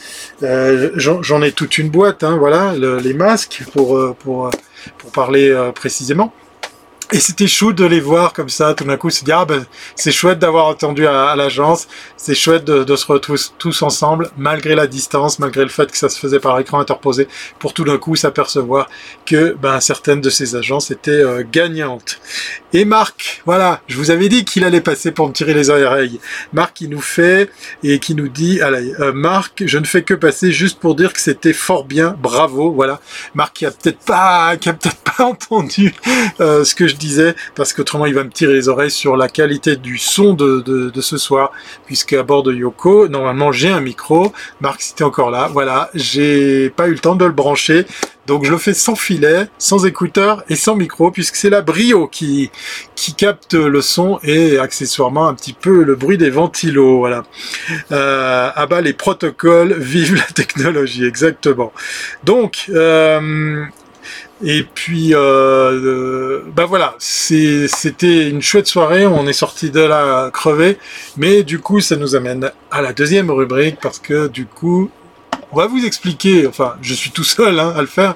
[0.43, 4.50] Euh, J'en ai toute une boîte, hein, voilà, le, les masques pour, euh, pour,
[4.97, 6.34] pour parler euh, précisément.
[7.13, 9.65] Et c'était chou de les voir comme ça, tout d'un coup, se dire, ah ben,
[9.95, 14.88] c'est chouette d'avoir entendu à, l'agence, c'est chouette de, se retrouver tous ensemble, malgré la
[14.88, 17.28] distance, malgré le fait que ça se faisait par écran interposé,
[17.60, 18.89] pour tout d'un coup s'apercevoir
[19.26, 22.19] que ben, certaines de ces agences étaient euh, gagnantes.
[22.71, 26.21] Et Marc, voilà, je vous avais dit qu'il allait passer pour me tirer les oreilles.
[26.54, 27.50] Marc, il nous fait
[27.84, 31.12] et qui nous dit, allez, euh, Marc, je ne fais que passer juste pour dire
[31.12, 33.02] que c'était fort bien, bravo, voilà.
[33.36, 35.93] Marc qui a peut-être pas, qui a peut-être pas entendu
[36.39, 39.28] euh, ce que je disais, parce qu'autrement il va me tirer les oreilles sur la
[39.28, 41.52] qualité du son de, de, ce soir,
[41.86, 46.70] puisque à bord de Yoko, normalement j'ai un micro, Marc c'était encore là, voilà, j'ai
[46.70, 47.86] pas eu le temps de le brancher,
[48.28, 52.08] donc je le fais sans filet, sans écouteur et sans micro, puisque c'est la Brio
[52.08, 52.52] qui,
[52.96, 57.00] qui capte le son et accessoirement un petit peu le bruit des ventilos.
[57.00, 57.24] Voilà.
[57.92, 61.74] Euh, à bas les protocoles, vive la technologie, exactement.
[62.24, 63.66] Donc, euh,
[64.43, 70.77] et puis, euh, bah voilà, c'était une chouette soirée, on est sorti de là crevé,
[71.17, 74.89] mais du coup, ça nous amène à la deuxième rubrique, parce que du coup,
[75.51, 78.15] on va vous expliquer, enfin, je suis tout seul hein, à le faire,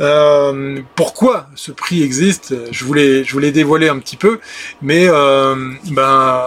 [0.00, 2.54] euh, pourquoi ce prix existe.
[2.70, 4.38] Je voulais, je voulais dévoiler un petit peu,
[4.82, 6.42] mais euh, ben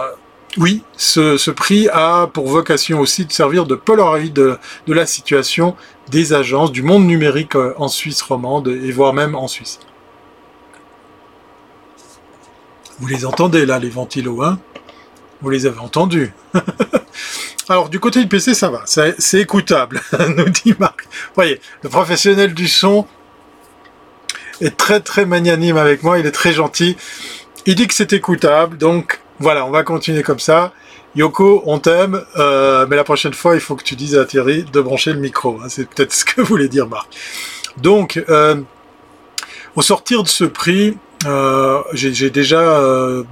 [0.56, 5.76] oui, ce, prix a pour vocation aussi de servir de Polaroid de, de la situation
[6.08, 9.78] des agences du monde numérique euh, en Suisse romande et voire même en Suisse.
[12.98, 14.58] Vous les entendez là, les ventilos, hein?
[15.40, 16.32] Vous les avez entendus.
[17.68, 20.02] Alors du côté du PC, ça va, c'est écoutable,
[20.36, 21.04] nous dit Marc.
[21.04, 23.06] Vous voyez, le professionnel du son
[24.60, 26.96] est très très magnanime avec moi, il est très gentil.
[27.66, 30.72] Il dit que c'est écoutable, donc voilà, on va continuer comme ça.
[31.16, 34.64] Yoko, on t'aime, euh, mais la prochaine fois, il faut que tu dises à Thierry
[34.64, 35.58] de brancher le micro.
[35.62, 35.68] Hein.
[35.68, 37.08] c'est peut-être ce que voulait dire Marc.
[37.78, 38.56] Donc, euh,
[39.74, 42.80] au sortir de ce prix, euh, j'ai déjà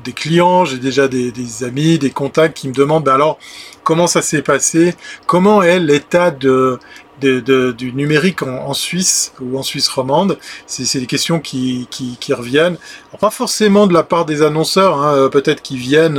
[0.03, 3.39] des clients, j'ai déjà des, des, amis, des contacts qui me demandent ben alors
[3.83, 4.95] comment ça s'est passé,
[5.27, 6.79] comment est l'état de,
[7.21, 10.39] du numérique en, en, Suisse ou en Suisse romande.
[10.67, 12.77] C'est des questions qui, qui, qui reviennent,
[13.11, 16.19] alors, pas forcément de la part des annonceurs, hein, euh, peut-être qu'ils viennent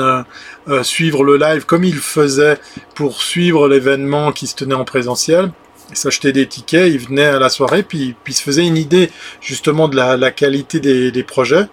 [0.68, 2.58] euh, suivre le live comme ils faisaient
[2.96, 5.52] pour suivre l'événement qui se tenait en présentiel
[5.94, 9.10] s'acheter des tickets, ils venaient à la soirée, puis, puis se faisaient une idée
[9.42, 11.68] justement de la, la qualité des, des, projets.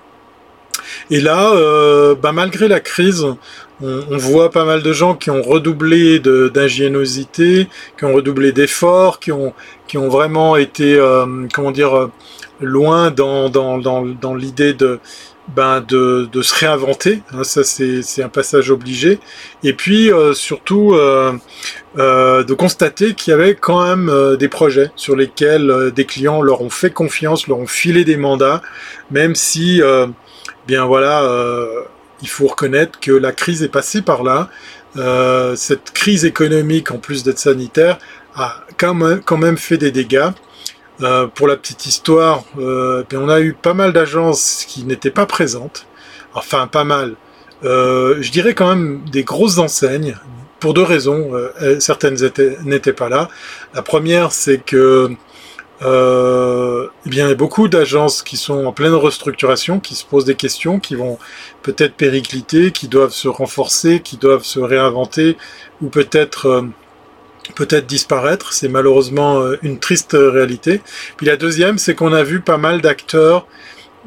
[1.10, 3.26] Et là, euh, bah, malgré la crise,
[3.82, 7.68] on, voit pas mal de gens qui ont redoublé d'ingéniosité,
[7.98, 9.52] qui ont redoublé d'efforts, qui ont,
[9.94, 12.08] vraiment été, euh, comment dire,
[12.60, 14.98] loin dans, l'idée de,
[15.54, 19.20] ben se réinventer, hein, ça c'est un passage obligé,
[19.62, 21.32] et puis euh, surtout euh,
[21.98, 26.04] euh, de constater qu'il y avait quand même euh, des projets sur lesquels euh, des
[26.04, 28.60] clients leur ont fait confiance, leur ont filé des mandats,
[29.10, 29.80] même si,
[30.66, 31.22] bien voilà,
[32.22, 34.48] il faut reconnaître que la crise est passée par là,
[35.56, 37.98] cette crise économique en plus d'être sanitaire
[38.34, 40.30] a quand même, quand même fait des dégâts,
[41.02, 45.10] euh, pour la petite histoire, euh, ben, on a eu pas mal d'agences qui n'étaient
[45.10, 45.86] pas présentes.
[46.34, 47.16] Enfin, pas mal.
[47.64, 50.16] Euh, je dirais quand même des grosses enseignes,
[50.60, 51.32] pour deux raisons.
[51.34, 52.16] Euh, certaines
[52.64, 53.28] n'étaient pas là.
[53.74, 55.10] La première, c'est que
[55.82, 60.04] euh, eh bien, il y a beaucoup d'agences qui sont en pleine restructuration, qui se
[60.04, 61.18] posent des questions, qui vont
[61.62, 65.36] peut-être péricliter, qui doivent se renforcer, qui doivent se réinventer,
[65.82, 66.64] ou peut-être
[67.54, 68.52] peut-être disparaître.
[68.52, 70.80] C'est malheureusement euh, une triste réalité.
[71.16, 73.46] Puis la deuxième, c'est qu'on a vu pas mal d'acteurs.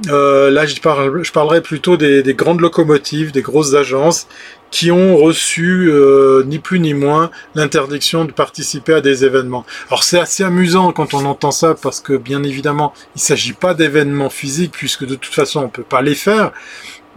[0.07, 4.27] Euh, là, je, parle, je parlerai plutôt des, des, grandes locomotives, des grosses agences
[4.71, 9.65] qui ont reçu euh, ni plus ni moins l'interdiction de participer à des événements.
[9.89, 13.53] Alors c'est assez amusant quand on entend ça parce que bien évidemment il ne s'agit
[13.53, 16.51] pas d'événements physiques puisque de toute façon on peut pas les faire,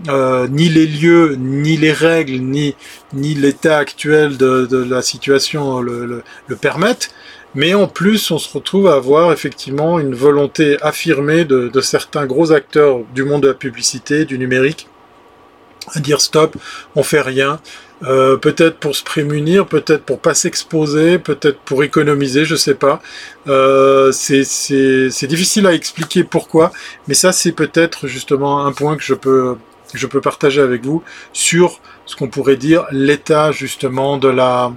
[0.09, 2.75] euh, ni les lieux, ni les règles, ni,
[3.13, 7.11] ni l'état actuel de, de, la situation le, le, le, permettent.
[7.55, 12.27] Mais en plus, on se retrouve à avoir effectivement une volonté affirmée de, de certains
[12.27, 14.89] gros acteurs du monde de la publicité, du numérique,
[15.95, 16.57] à dire stop,
[16.95, 17.61] on fait rien.
[18.05, 23.01] Euh, peut-être pour se prémunir, peut-être pour pas s'exposer, peut-être pour économiser, je sais pas.
[23.47, 26.73] Euh, c'est difficile à expliquer pourquoi,
[27.07, 29.57] mais ça c'est peut-être justement un point que je peux
[29.95, 34.73] je peux partager avec vous sur ce qu'on pourrait dire l'état justement de la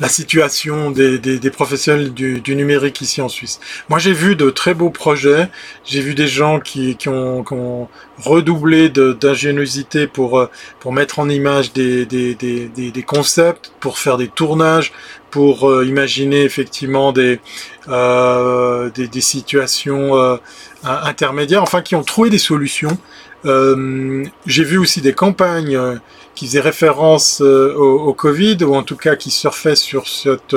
[0.00, 3.60] la situation des, des, des professionnels du, du, numérique ici en Suisse.
[3.88, 5.48] Moi, j'ai vu de très beaux projets.
[5.84, 10.46] J'ai vu des gens qui, qui, ont, qui ont, redoublé d'ingéniosité pour,
[10.78, 14.92] pour mettre en image des, des, concepts, pour faire des tournages,
[15.30, 17.40] pour euh, imaginer effectivement des,
[17.88, 20.36] euh, des, situations euh,
[20.84, 22.98] intermédiaires, enfin qui ont trouvé des solutions.
[23.46, 25.96] Euh, j'ai vu aussi des campagnes euh,
[26.34, 30.56] qui faisaient référence euh, au, Covid, ou en tout cas qui surfaient sur cette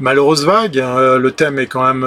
[0.00, 0.78] malheureuse vague.
[0.78, 1.18] Hein.
[1.18, 2.06] Le thème est quand même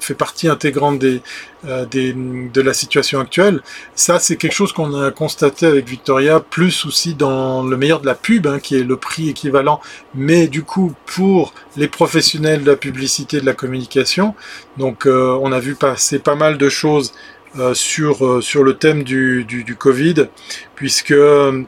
[0.00, 3.60] fait partie intégrante de la situation actuelle.
[3.94, 8.06] Ça, c'est quelque chose qu'on a constaté avec Victoria, plus aussi dans le meilleur de
[8.06, 9.80] la pub, hein, qui est le prix équivalent,
[10.14, 14.34] mais du coup pour les professionnels de la publicité, de la communication.
[14.76, 17.12] Donc, on a vu passer pas mal de choses
[17.58, 19.44] euh, sur, euh, sur le thème du,
[19.76, 20.28] Covid,
[20.76, 21.64] puisque euh,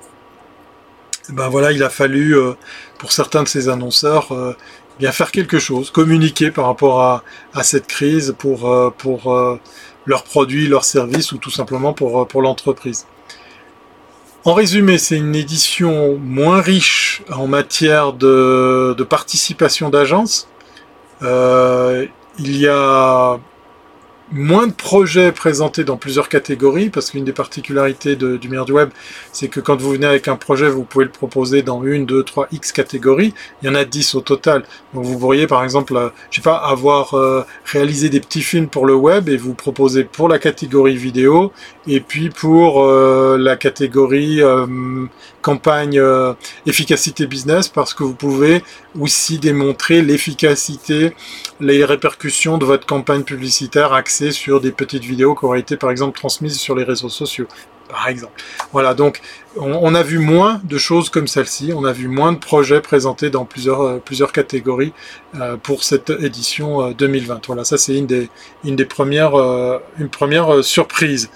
[1.29, 2.37] ben voilà, il a fallu,
[2.99, 4.57] pour certains de ces annonceurs,
[4.99, 7.23] bien faire quelque chose, communiquer par rapport à,
[7.55, 9.59] à cette crise pour, pour
[10.07, 13.07] leurs produits, leurs services ou tout simplement pour, pour l'entreprise.
[14.45, 20.49] En résumé, c'est une édition moins riche en matière de, de participation d'agence.
[21.23, 22.07] Euh,
[22.41, 23.39] il y a
[24.33, 28.73] moins de projets présentés dans plusieurs catégories, parce qu'une des particularités de, du meilleur du
[28.73, 28.91] web,
[29.33, 32.23] c'est que quand vous venez avec un projet, vous pouvez le proposer dans une, deux,
[32.23, 33.35] trois, x catégories.
[33.63, 34.65] Il y en a 10 au total.
[34.95, 38.69] Donc vous pourriez par exemple, euh, je sais pas, avoir euh, réalisé des petits films
[38.69, 41.53] pour le web et vous proposer pour la catégorie vidéo
[41.87, 44.41] et puis pour euh, la catégorie
[45.43, 46.01] campagne
[46.67, 48.63] efficacité business, parce que vous pouvez
[48.99, 51.15] aussi démontrer l'efficacité,
[51.61, 55.91] les répercussions de votre campagne publicitaire axée sur des petites vidéos qui auraient été par
[55.91, 57.47] exemple transmises sur les réseaux sociaux.
[57.89, 58.41] Par exemple.
[58.73, 59.21] Voilà, donc
[59.57, 63.29] on, a vu moins de choses comme celle-ci, on a vu moins de projets présentés
[63.29, 64.95] dans plusieurs, euh, plusieurs catégories
[65.39, 67.35] euh, pour cette édition 2020.
[67.35, 68.31] Euh, voilà, ça c'est une des,
[68.65, 69.35] une des premières,
[69.99, 71.29] une première surprise.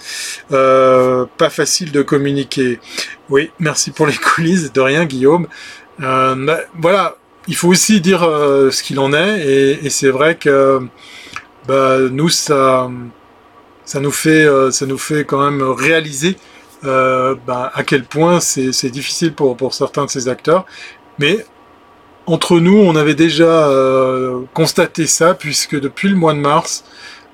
[0.48, 2.80] pas facile de communiquer.
[3.28, 5.48] Oui, merci pour les coulisses, de rien Guillaume.
[5.98, 7.16] voilà,
[7.48, 10.80] il faut aussi dire ce qu'il en est, et, et c'est vrai que
[11.66, 12.90] bah, nous, ça,
[13.84, 16.36] ça nous fait, ça nous fait quand même réaliser
[16.82, 20.66] bah, à quel point c'est difficile pour, pour certains de ces acteurs.
[21.18, 21.44] Mais
[22.26, 23.70] entre nous, on avait déjà
[24.54, 26.84] constaté ça, puisque depuis le mois de mars,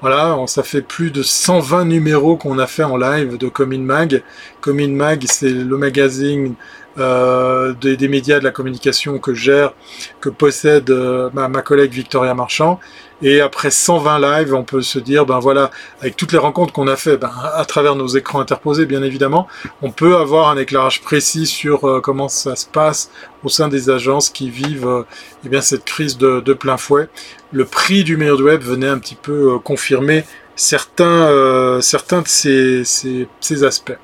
[0.02, 4.24] voilà, ça fait plus de 120 numéros qu'on a fait en live de Comin Mag.
[4.60, 6.56] Comin Mag, c'est le magazine
[6.98, 9.74] euh, des, médias de la communication que gère,
[10.20, 12.80] que possède euh, ma, collègue Victoria Marchand.
[13.22, 16.88] Et après 120 lives, on peut se dire, ben voilà, avec toutes les rencontres qu'on
[16.88, 19.46] a fait, ben, à travers nos écrans interposés, bien évidemment,
[19.80, 23.10] on peut avoir un éclairage précis sur euh, comment ça se passe
[23.44, 25.04] au sein des agences qui vivent
[25.44, 27.08] eh bien cette crise de, plein fouet.
[27.52, 30.24] Le prix du meilleur web venait un petit peu confirmer
[30.56, 33.96] certains, euh, certains de ces, ces, ces, aspects.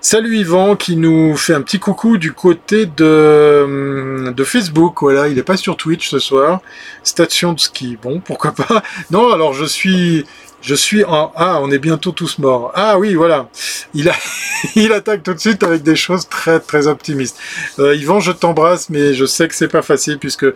[0.00, 4.98] Salut Yvan qui nous fait un petit coucou du côté de, de Facebook.
[5.00, 6.60] Voilà, il n'est pas sur Twitch ce soir.
[7.02, 7.98] Station de ski.
[8.02, 8.82] Bon, pourquoi pas.
[9.10, 10.24] Non, alors je suis
[10.64, 11.30] je suis en...
[11.36, 12.72] Ah, on est bientôt tous morts.
[12.74, 13.48] Ah oui, voilà.
[13.92, 14.14] Il, a...
[14.76, 17.38] il attaque tout de suite avec des choses très très optimistes.
[17.78, 20.46] Euh, Yvan, je t'embrasse, mais je sais que c'est pas facile puisque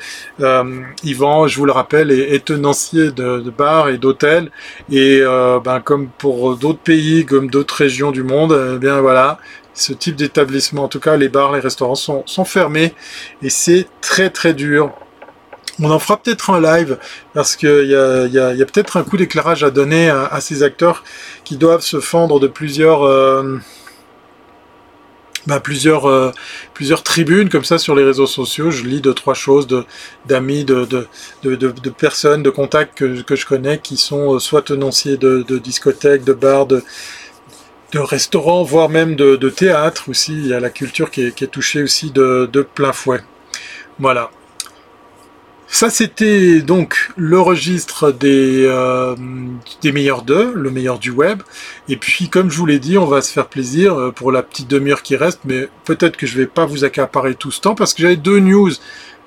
[0.40, 4.50] euh, Yvan, je vous le rappelle, est, tenancier de, bars et d'hôtels.
[4.90, 9.38] Et euh, ben, comme pour d'autres pays, comme d'autres régions du monde, eh bien voilà,
[9.74, 12.94] ce type d'établissement, en tout cas les bars, les restaurants sont, sont fermés.
[13.42, 14.94] Et c'est très très dur
[15.80, 16.98] on en fera peut-être un live
[17.34, 21.04] parce qu'il y a, peut-être un coup d'éclairage à donner à, ces acteurs
[21.44, 23.58] qui doivent se fendre de plusieurs, euh,
[25.46, 26.32] bah, plusieurs, euh,
[26.74, 28.70] plusieurs tribunes comme ça sur les réseaux sociaux.
[28.70, 29.68] Je lis deux trois choses
[30.26, 30.84] d'amis, de,
[31.42, 36.32] de, personnes, de contacts que, je connais qui sont euh, soit tenanciers de, discothèques, de
[36.32, 36.82] bars, de
[37.92, 40.34] de restaurants, voire même de, théâtre aussi.
[40.34, 43.22] Il y a la culture qui est, touchée aussi de, de plein fouet.
[43.98, 44.30] Voilà.
[45.70, 49.14] Ça, c'était donc le registre des, euh,
[49.82, 51.42] des meilleurs d'eux, le meilleur du web.
[51.88, 54.42] Et puis, comme je vous l'ai dit, on va se faire plaisir euh, pour la
[54.42, 57.74] petite demi-heure qui reste, mais peut-être que je vais pas vous accaparer tout ce temps,
[57.74, 58.70] parce que j'avais deux news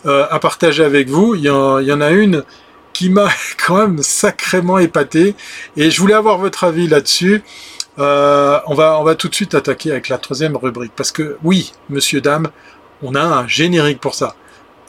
[0.08, 1.36] euh, à partager avec vous.
[1.36, 2.44] Il y, en, a une
[2.92, 3.30] qui m'a
[3.66, 5.36] quand même sacrément épaté,
[5.78, 7.44] et je voulais avoir votre avis là-dessus.
[7.98, 11.72] On, va, on va tout de suite attaquer avec la troisième rubrique, parce que oui,
[11.90, 12.50] monsieur, dame,
[13.04, 14.36] on a un générique pour ça.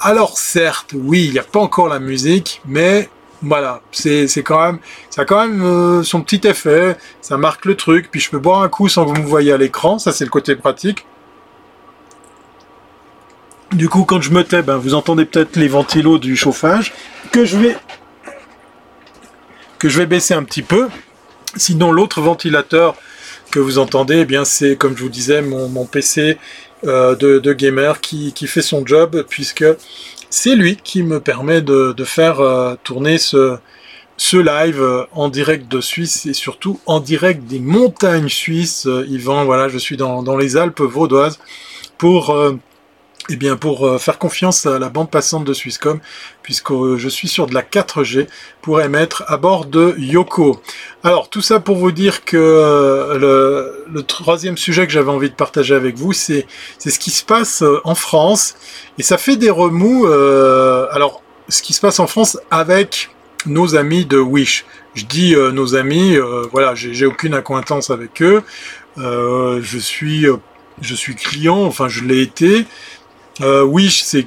[0.05, 3.09] Alors certes, oui, il n'y a pas encore la musique, mais
[3.41, 4.77] voilà, c'est quand
[5.11, 8.41] ça a quand même euh, son petit effet, ça marque le truc, puis je peux
[8.41, 11.07] boire un coup sans que vous me voyez à l'écran, ça c'est le côté pratique.
[13.71, 16.93] Du coup, quand je me tais, ben, vous entendez peut-être les ventilos du chauffage,
[17.31, 17.77] que je vais,
[20.07, 20.89] baisser un petit peu.
[21.55, 22.97] Sinon, l'autre ventilateur
[23.53, 26.39] que vous entendez, eh c'est, comme je vous disais, mon PC
[26.85, 29.65] euh, de, gamer qui, fait son job puisque
[30.31, 33.57] c'est lui qui me permet de, faire euh, tourner ce,
[34.17, 38.89] ce live euh, en direct de Suisse et surtout en direct des montagnes suisses.
[39.09, 41.39] Yvan, voilà, je suis dans, dans les Alpes vaudoises
[41.99, 42.35] pour
[43.29, 46.01] eh bien, pour euh, faire confiance à la bande passante de Swisscom,
[46.43, 48.27] puisque euh, je suis sur de la 4G
[48.63, 50.61] pour émettre à bord de Yoko.
[51.05, 55.37] Alors, tout ça pour vous dire que euh, le, troisième sujet que j'avais envie de
[55.37, 56.47] partager avec vous, c'est
[56.79, 58.57] ce qui se passe en France,
[58.99, 60.07] et ça fait des remous.
[60.07, 63.11] alors, ce qui se passe en France avec
[63.47, 64.65] nos amis de Wish.
[64.95, 66.17] Je dis nos amis,
[66.51, 68.43] voilà, j'ai aucune accointance avec eux.
[68.97, 70.27] je suis
[70.81, 72.67] je suis client, enfin je l'ai été,
[73.41, 74.27] euh, Wish, c'est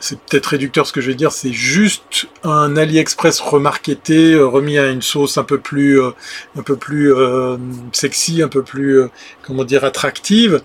[0.00, 4.78] c'est peut-être réducteur ce que je vais dire, c'est juste un AliExpress remarketé, euh, remis
[4.78, 6.10] à une sauce un peu plus, euh,
[6.56, 7.58] un peu plus euh,
[7.92, 9.02] sexy, un peu plus,
[9.42, 10.62] comment dire, attractive.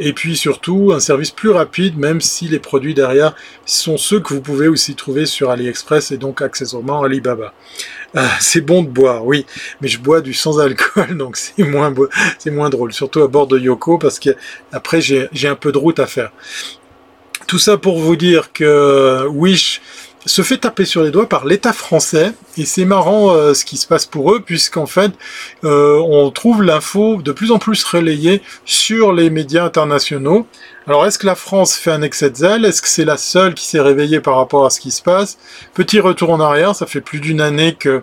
[0.00, 3.34] Et puis surtout un service plus rapide, même si les produits derrière
[3.66, 7.52] sont ceux que vous pouvez aussi trouver sur AliExpress et donc accessoirement Alibaba.
[8.40, 9.44] c'est bon de boire, oui,
[9.80, 11.92] mais je bois du sans alcool, donc c'est moins,
[12.38, 14.30] c'est moins drôle, surtout à bord de Yoko, parce que
[14.72, 16.30] après j'ai un peu de route à faire.
[17.46, 19.80] Tout ça pour vous dire que Wish
[20.26, 22.32] se fait taper sur les doigts par l'État français.
[22.56, 25.12] Et c'est marrant euh, ce qui se passe pour eux puisqu'en fait
[25.64, 30.46] euh, on trouve l'info de plus en plus relayée sur les médias internationaux.
[30.86, 32.64] Alors est-ce que la France fait un excès de zèle?
[32.64, 35.38] Est-ce que c'est la seule qui s'est réveillée par rapport à ce qui se passe?
[35.74, 38.02] Petit retour en arrière, ça fait plus d'une année que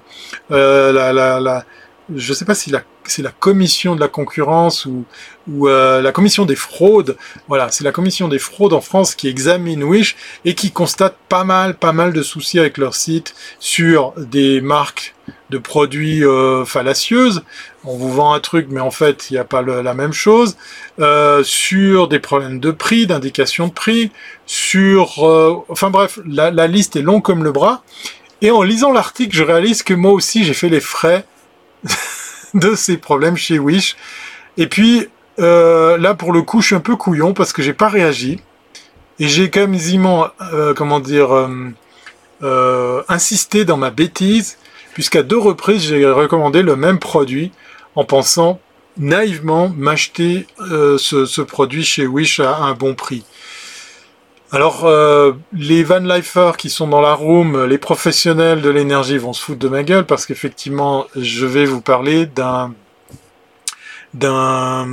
[0.52, 1.66] euh, la, la, la
[2.14, 2.72] je ne sais pas si
[3.06, 5.06] c'est la commission de la concurrence ou,
[5.48, 7.18] ou euh, la commission des fraudes.
[7.48, 10.16] Voilà, c'est la commission des fraudes en France qui examine Wish
[10.46, 15.16] et qui constate pas mal, pas mal de soucis avec leur site sur des marques
[15.50, 17.44] de produits euh, fallacieuses.
[17.84, 20.58] On vous vend un truc, mais en fait, il n'y a pas la même chose.
[21.00, 24.12] Euh, sur des problèmes de prix, d'indication de prix,
[24.46, 25.24] sur...
[25.70, 27.84] enfin bref, la, la liste est longue comme le bras.
[28.42, 31.26] Et en lisant l'article, je réalise que moi aussi, j'ai fait les frais
[32.54, 33.96] de ces problèmes chez Wish.
[34.58, 35.08] Et puis
[35.40, 38.40] euh, là, pour le coup, je suis un peu couillon parce que j'ai pas réagi
[39.20, 41.48] et j'ai quasiment, euh, comment dire, euh,
[42.44, 44.58] euh, insisté dans ma bêtise
[44.94, 47.52] puisqu'à deux reprises j'ai recommandé le même produit
[47.96, 48.60] en pensant
[48.98, 53.26] naïvement m'acheter ce, ce, produit chez Wish à un bon prix.
[54.52, 59.34] Alors, euh, les van lifers qui sont dans la room, les professionnels de l'énergie vont
[59.34, 62.74] se foutre de ma gueule parce qu'effectivement, je vais vous parler d'un
[64.14, 64.88] d'un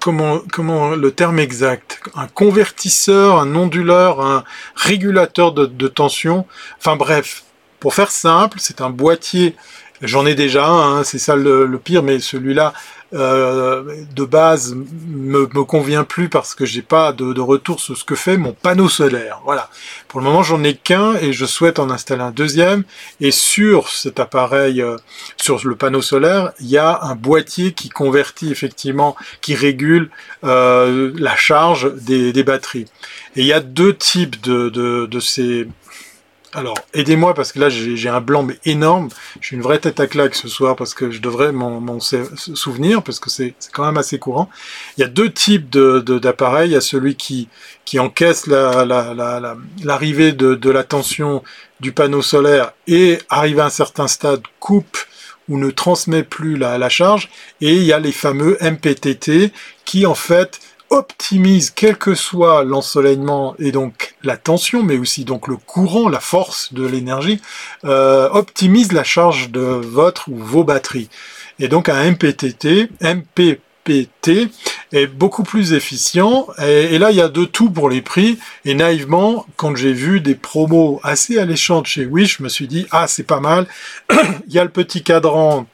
[0.00, 2.00] comment comment le terme exact?
[2.14, 4.44] Un convertisseur un onduleur un
[4.76, 6.46] régulateur de, de tension.
[6.78, 7.42] Enfin bref
[7.80, 9.56] pour faire simple c'est un boîtier
[10.02, 12.72] j'en ai déjà un hein, c'est ça le, le, pire mais celui-là
[13.14, 17.94] euh, de base me, me convient plus parce que j'ai pas de, de, retour sur
[17.94, 19.42] ce que fait mon panneau solaire.
[19.44, 19.68] Voilà.
[20.08, 22.84] Pour le moment, j'en ai qu'un et je souhaite en installer un deuxième.
[23.20, 24.96] Et sur cet appareil, euh,
[25.36, 30.08] sur le panneau solaire, il y a un boîtier qui convertit effectivement, qui régule
[30.44, 32.86] euh, la charge des, des, batteries.
[33.36, 35.68] Et il y a deux types de, de, de ces
[36.54, 39.08] alors, aidez-moi parce que là j'ai un blanc mais énorme.
[39.40, 43.20] J'ai une vraie tête à claque ce soir parce que je devrais m'en souvenir parce
[43.20, 44.50] que c'est quand même assez courant.
[44.96, 46.68] Il y a deux types d'appareils.
[46.68, 47.48] De, il y a celui qui,
[47.86, 51.42] qui encaisse l'arrivée la, la, de, de la tension
[51.80, 54.98] du panneau solaire et arrivé à un certain stade coupe
[55.48, 57.30] ou ne transmet plus la, la charge.
[57.62, 59.52] Et il y a les fameux MPTT
[59.86, 65.48] qui en fait optimise quel que soit l'ensoleillement et donc la tension, mais aussi donc
[65.48, 67.40] le courant, la force de l'énergie,
[67.84, 71.08] euh, optimise la charge de votre ou vos batteries.
[71.58, 74.48] Et donc un MPTT, MPPT
[74.92, 76.46] est beaucoup plus efficient.
[76.62, 78.38] Et, et, là, il y a de tout pour les prix.
[78.64, 82.86] Et naïvement, quand j'ai vu des promos assez alléchantes chez Wish, je me suis dit,
[82.90, 83.66] ah, c'est pas mal.
[84.46, 85.66] il y a le petit cadran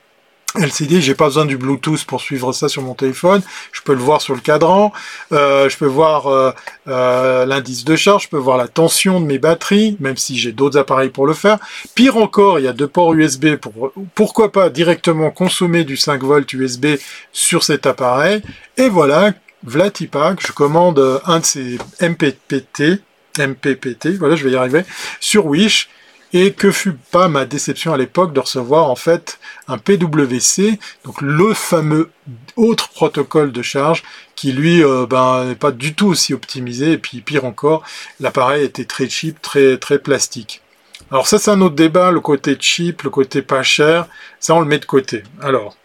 [0.57, 3.43] LCD, j'ai pas besoin du Bluetooth pour suivre ça sur mon téléphone.
[3.71, 4.93] Je peux le voir sur le cadran.
[5.33, 6.53] Euh, je peux voir euh,
[6.89, 8.25] euh, l'indice de charge.
[8.25, 11.35] Je peux voir la tension de mes batteries, même si j'ai d'autres appareils pour le
[11.35, 11.59] faire.
[11.95, 16.23] Pire encore, il y a deux ports USB pour pourquoi pas directement consommer du 5
[16.23, 16.87] volts USB
[17.33, 18.41] sur cet appareil.
[18.79, 19.33] Et voilà,
[19.65, 23.03] Vlatipak, je commande un de ces MPPT,
[23.39, 24.85] MPPT, voilà, je vais y arriver,
[25.21, 25.91] sur Wish
[26.33, 31.21] et que fut pas ma déception à l'époque de recevoir en fait un PWC, donc
[31.21, 32.11] le fameux
[32.57, 34.03] autre protocole de charge
[34.35, 37.83] qui lui euh, ben, n'est pas du tout aussi optimisé et puis pire encore,
[38.21, 40.63] l'appareil était très cheap, très très plastique.
[41.11, 44.07] Alors ça c'est un autre débat, le côté cheap, le côté pas cher,
[44.41, 45.23] ça on le met de côté.
[45.41, 45.77] Alors,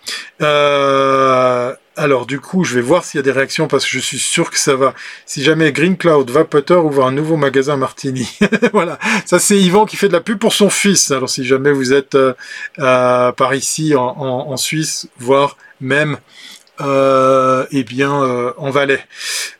[0.41, 3.99] euh, alors du coup, je vais voir s'il y a des réactions parce que je
[3.99, 4.93] suis sûr que ça va.
[5.25, 8.27] Si jamais Green Cloud Vapoteur ouvre un nouveau magasin Martini,
[8.73, 8.97] voilà.
[9.25, 11.11] Ça c'est Yvan qui fait de la pub pour son fils.
[11.11, 12.33] Alors si jamais vous êtes euh,
[12.77, 16.17] par ici en, Suisse, voire même
[16.81, 19.05] euh, eh bien euh, en Valais.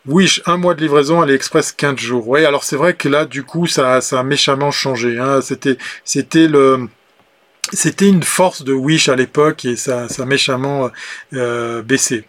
[0.07, 2.27] Wish, un mois de livraison, AliExpress 15 jours.
[2.27, 5.19] Oui, alors c'est vrai que là, du coup, ça, ça a méchamment changé.
[5.19, 5.41] Hein.
[5.41, 6.89] C'était, c'était le
[7.76, 10.89] c'était une force de Wish à l'époque et ça, ça a méchamment
[11.34, 12.26] euh, baissé.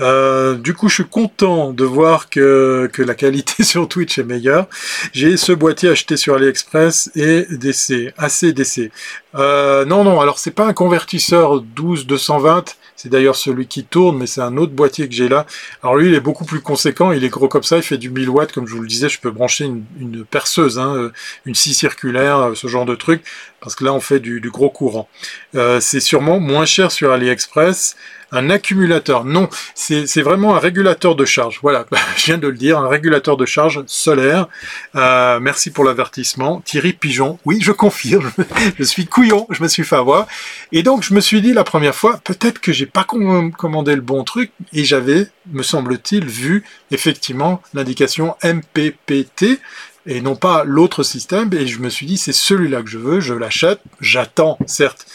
[0.00, 4.24] Euh, du coup, je suis content de voir que, que la qualité sur Twitch est
[4.24, 4.66] meilleure.
[5.12, 8.90] J'ai ce boîtier acheté sur AliExpress et DC, assez DC.
[9.34, 14.26] Euh, non, non, alors c'est pas un convertisseur 12-220, c'est d'ailleurs celui qui tourne, mais
[14.26, 15.46] c'est un autre boîtier que j'ai là.
[15.82, 18.10] Alors lui, il est beaucoup plus conséquent, il est gros comme ça, il fait du
[18.10, 21.12] 1000 watts, comme je vous le disais, je peux brancher une, perceuse, hein, euh,
[21.44, 23.22] une scie circulaire, euh, ce genre de truc,
[23.60, 25.08] parce que là, on fait du, du gros courant.
[25.54, 27.96] Euh, c'est sûrement moins cher sur AliExpress,
[28.32, 29.24] un accumulateur.
[29.24, 31.58] Non, c'est vraiment un régulateur de charge.
[31.62, 34.48] Voilà, je viens de le dire, un régulateur de charge solaire.
[34.94, 36.60] Euh, merci pour l'avertissement.
[36.64, 38.30] Thierry Pigeon, oui, je confirme,
[38.78, 40.26] je suis couillon, je me suis fait avoir.
[40.72, 44.00] Et donc, je me suis dit la première fois, peut-être que j'ai pas commandé le
[44.00, 49.60] bon truc, et j'avais, me semble-t-il, vu effectivement l'indication MPPT,
[50.06, 53.20] et non pas l'autre système, et je me suis dit, c'est celui-là que je veux,
[53.20, 55.06] je l'achète, j'attends, certes,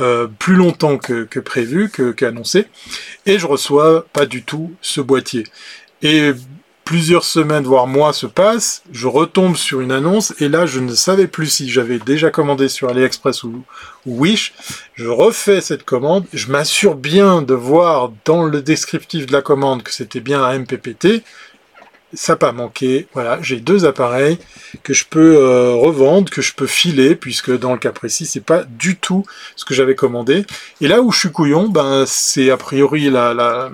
[0.00, 2.66] euh, plus longtemps que, que prévu, qu'annoncé,
[3.26, 5.44] et je reçois pas du tout ce boîtier.
[6.02, 6.32] Et
[6.84, 10.94] plusieurs semaines, voire mois se passent, je retombe sur une annonce, et là je ne
[10.94, 13.64] savais plus si j'avais déjà commandé sur AliExpress ou,
[14.06, 14.52] ou Wish.
[14.94, 19.82] Je refais cette commande, je m'assure bien de voir dans le descriptif de la commande
[19.82, 21.22] que c'était bien un MPPT,
[22.14, 23.06] ça pas manqué.
[23.14, 24.38] Voilà, j'ai deux appareils
[24.82, 28.44] que je peux euh, revendre, que je peux filer, puisque dans le cas précis, c'est
[28.44, 29.24] pas du tout
[29.56, 30.44] ce que j'avais commandé.
[30.80, 33.70] Et là où je suis couillon, ben c'est a priori la,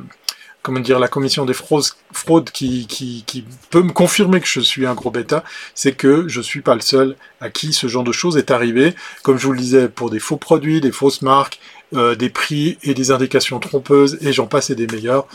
[0.63, 5.11] comment dire la commission des fraudes, qui, peut me confirmer que je suis un gros
[5.11, 8.51] bêta, c'est que je suis pas le seul à qui ce genre de choses est
[8.51, 8.95] arrivé.
[9.23, 11.61] Comme je vous le disais, pour des faux produits, des fausses marques,
[11.93, 15.27] des prix et des indications trompeuses, et j'en passe et des meilleurs.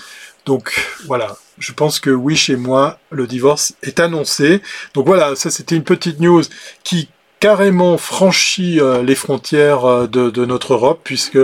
[0.46, 0.74] Donc
[1.06, 4.62] voilà, je pense que oui, chez moi, le divorce est annoncé.
[4.94, 6.44] Donc voilà, ça c'était une petite news
[6.84, 11.40] qui carrément franchit euh, les frontières euh, de, notre Europe, puisque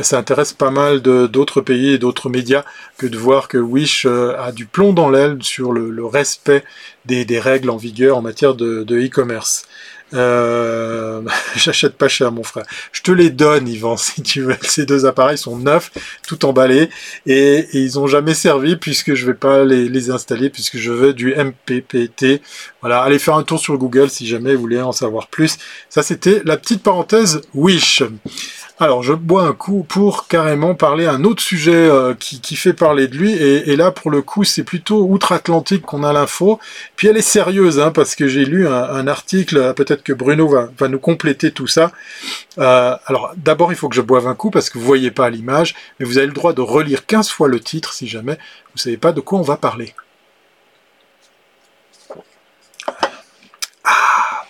[0.00, 2.64] ça intéresse pas mal d'autres pays et d'autres médias
[2.98, 6.64] que de voir que Wish euh, a du plomb dans l'aile sur le, respect
[7.04, 9.66] des, règles en vigueur en matière de e-commerce.
[10.14, 11.22] Euh,
[11.56, 12.64] j'achète pas cher, mon frère.
[12.92, 14.56] Je te les donne, Yvan, si tu veux.
[14.62, 15.90] Ces deux appareils sont neufs,
[16.26, 16.90] tout emballés,
[17.26, 21.12] et, ils ont jamais servi puisque je vais pas les, les, installer puisque je veux
[21.12, 22.42] du MPPT.
[22.80, 25.56] Voilà, allez faire un tour sur Google si jamais vous voulez en savoir plus.
[25.88, 28.02] Ça, c'était la petite parenthèse Wish.
[28.82, 33.08] Alors, je bois un coup pour carrément parler un autre sujet euh, qui, fait parler
[33.08, 33.32] de lui.
[33.34, 36.58] Et, là, pour le coup, c'est plutôt outre-Atlantique qu'on a l'info.
[36.96, 39.74] Puis elle est sérieuse, hein, parce que j'ai lu un, article.
[39.74, 41.92] Peut-être que Bruno va, nous compléter tout ça.
[42.56, 45.28] Euh, alors, d'abord, il faut que je boive un coup parce que vous voyez pas
[45.28, 48.38] l'image, mais vous avez le droit de relire 15 fois le titre si jamais
[48.72, 49.94] vous savez pas de quoi on va parler.
[53.84, 54.46] Ah.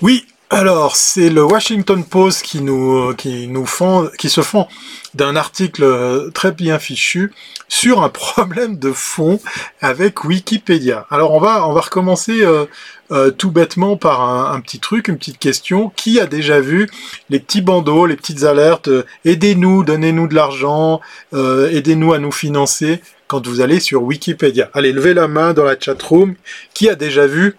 [0.00, 4.66] Oui, alors, c'est le Washington Post qui nous, qui nous font, qui se font
[5.14, 7.32] d'un article euh, très bien fichu
[7.68, 9.38] sur un problème de fond
[9.80, 11.06] avec Wikipédia.
[11.08, 12.66] Alors, on va, on va recommencer euh,
[13.12, 15.92] euh, tout bêtement par un, petit truc, une petite question.
[15.94, 16.88] Qui a déjà vu
[17.28, 18.90] les petits bandeaux, les petites alertes
[19.24, 21.00] Aidez-nous, donnez-nous de l'argent,
[21.32, 24.68] aidez-nous à nous financer quand vous allez sur Wikipédia?
[24.74, 26.34] Allez, levez la main dans la chat room.
[26.74, 27.54] Qui a déjà vu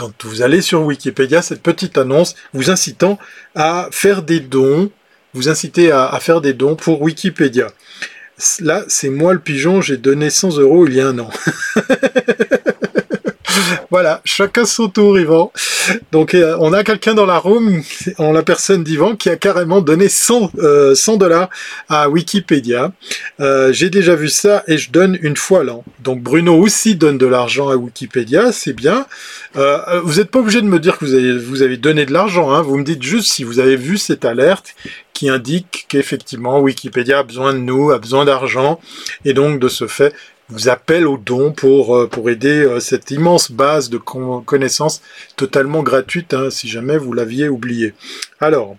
[0.00, 3.18] quand vous allez sur Wikipédia, cette petite annonce vous incitant
[3.54, 4.90] à faire des dons,
[5.34, 7.66] vous incitez à, faire des dons pour Wikipédia.
[8.60, 11.28] Là, c'est moi le pigeon, j'ai donné 100 euros il y a un an.
[13.90, 15.52] voilà, chacun son tour, Yvan.
[16.12, 17.82] Donc, euh, on a quelqu'un dans la room,
[18.18, 21.48] en la personne d'Yvan, qui a carrément donné 100, euh, dollars
[21.88, 22.92] à Wikipédia.
[23.40, 25.84] Euh, j'ai déjà vu ça et je donne une fois l'an.
[26.00, 29.06] Donc, Bruno aussi donne de l'argent à Wikipédia, c'est bien.
[29.54, 32.62] vous n'êtes pas obligé de me dire que vous avez, donné de l'argent, hein.
[32.62, 34.74] vous me dites juste si vous avez vu cette alerte
[35.12, 38.80] qui indique qu'effectivement Wikipédia a besoin de nous, a besoin d'argent,
[39.24, 40.14] et donc de ce fait,
[40.50, 45.02] vous appelle au don pour, euh, aider euh, cette immense base de connaissances
[45.36, 47.94] totalement gratuite, hein, si jamais vous l'aviez oublié.
[48.40, 48.76] Alors,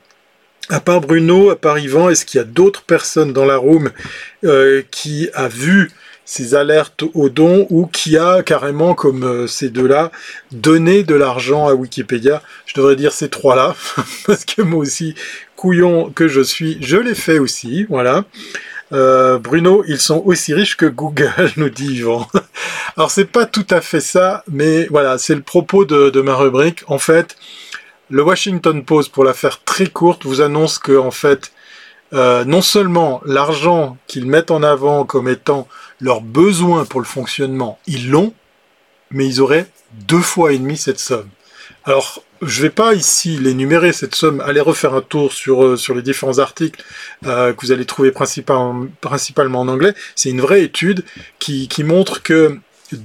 [0.70, 3.90] à part Bruno, à part Yvan, est-ce qu'il y a d'autres personnes dans la room
[4.44, 5.92] euh, qui a vu
[6.24, 10.12] ces alertes au don ou qui a carrément, comme ces deux-là,
[10.52, 12.42] donné de l'argent à Wikipédia?
[12.66, 13.76] Je devrais dire ces trois-là,
[14.26, 15.16] parce que moi aussi,
[15.56, 18.24] couillon que je suis, je l'ai fait aussi, voilà.
[18.94, 22.28] Euh, Bruno, ils sont aussi riches que Google, nous dit Yvan.
[22.98, 26.84] Alors c'est pas tout à fait ça, mais voilà, c'est le propos de, ma rubrique.
[26.88, 27.38] En fait,
[28.10, 31.54] le Washington Post, pour la faire très courte, vous annonce que en fait,
[32.14, 35.68] euh, non seulement l'argent qu'ils mettent en avant comme étant
[36.02, 38.34] leur besoin pour le fonctionnement, ils l'ont,
[39.12, 41.30] mais ils auraient deux fois et demi cette somme.
[41.86, 44.42] Alors, je vais pas ici l'énumérer cette somme.
[44.42, 46.84] Allez refaire un tour sur euh, sur les différents articles
[47.26, 49.94] euh, que vous allez trouver principalement en anglais.
[50.16, 51.04] C'est une vraie étude
[51.40, 52.58] qui qui montre que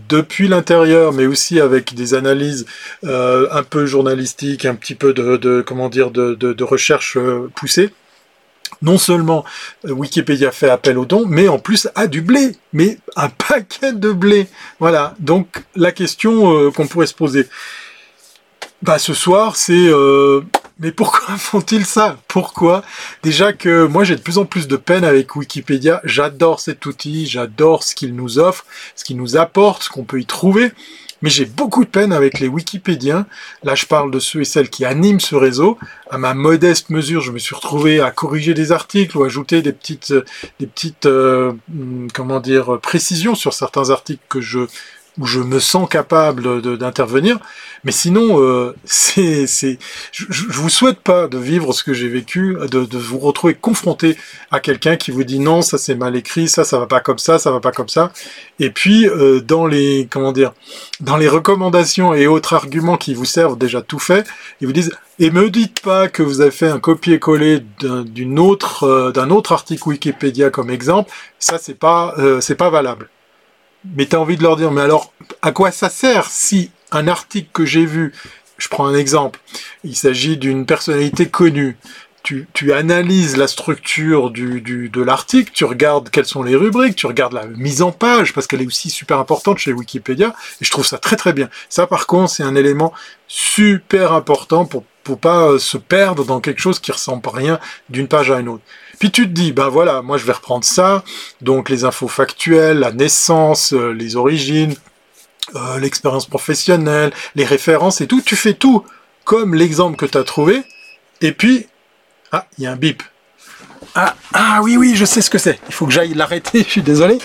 [0.08, 2.66] depuis l'intérieur, mais aussi avec des analyses
[3.04, 7.18] euh, un peu journalistiques, un petit peu de, de comment dire de, de, de recherche
[7.54, 7.90] poussée.
[8.82, 9.44] Non seulement
[9.84, 14.12] Wikipédia fait appel aux dons, mais en plus a du blé, mais un paquet de
[14.12, 14.48] blé.
[14.80, 15.14] Voilà.
[15.20, 17.46] Donc la question qu'on pourrait se poser,
[18.82, 20.42] bah ce soir, c'est euh,
[20.78, 22.18] mais pourquoi font-ils ça?
[22.28, 22.82] Pourquoi?
[23.22, 26.00] Déjà que moi j'ai de plus en plus de peine avec Wikipédia.
[26.04, 30.20] J'adore cet outil, j'adore ce qu'il nous offre, ce qu'il nous apporte, ce qu'on peut
[30.20, 30.72] y trouver.
[31.22, 33.26] Mais j'ai beaucoup de peine avec les Wikipédiens.
[33.62, 35.78] Là, je parle de ceux et celles qui animent ce réseau.
[36.10, 39.72] À ma modeste mesure, je me suis retrouvé à corriger des articles ou ajouter des
[39.72, 40.12] petites,
[40.60, 44.66] des petites, euh, hmm, comment dire, précisions sur certains articles que je
[45.18, 47.38] où je me sens capable d'intervenir.
[47.84, 49.78] Mais sinon, euh, c'est, c'est,
[50.12, 53.54] je, je vous souhaite pas de vivre ce que j'ai vécu, de, de, vous retrouver
[53.54, 54.16] confronté
[54.50, 57.18] à quelqu'un qui vous dit non, ça c'est mal écrit, ça ça va pas comme
[57.18, 58.12] ça, ça va pas comme ça.
[58.58, 60.52] Et puis euh, dans les comment dire,
[61.00, 64.26] dans les recommandations et autres arguments qui vous servent déjà tout fait,
[64.60, 68.84] ils vous disent et me dites pas que vous avez fait un copier-coller d'une autre
[68.84, 73.08] euh, d'un autre article Wikipédia comme exemple, ça c'est pas euh, c'est pas valable
[73.94, 75.12] mais tu as envie de leur dire, mais alors,
[75.42, 78.12] à quoi ça sert si un article que j'ai vu,
[78.58, 79.40] je prends un exemple,
[79.84, 81.76] il s'agit d'une personnalité connue,
[82.22, 86.96] tu, tu, analyses la structure du, du, de l'article, tu regardes quelles sont les rubriques,
[86.96, 90.64] tu regardes la mise en page, parce qu'elle est aussi super importante chez Wikipédia, et
[90.64, 91.48] je trouve ça très très bien.
[91.68, 92.92] Ça par contre, c'est un élément
[93.28, 98.08] super important pour pour pas se perdre dans quelque chose qui ressemble à rien d'une
[98.08, 98.64] page à une autre.
[98.98, 101.04] Puis tu te dis, ben voilà, moi je vais reprendre ça,
[101.40, 104.74] donc les infos factuelles, la naissance, les origines,
[105.54, 108.84] euh, l'expérience professionnelle, les références et tout, tu fais tout
[109.24, 110.64] comme l'exemple que tu as trouvé,
[111.20, 111.66] et puis,
[112.32, 113.02] ah, il y a un bip.
[113.94, 115.58] Ah, ah oui, oui, je sais ce que c'est.
[115.68, 117.18] Il faut que j'aille l'arrêter, je suis désolé.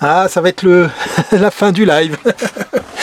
[0.00, 0.64] Ah, ça va être
[1.32, 2.16] la fin du live.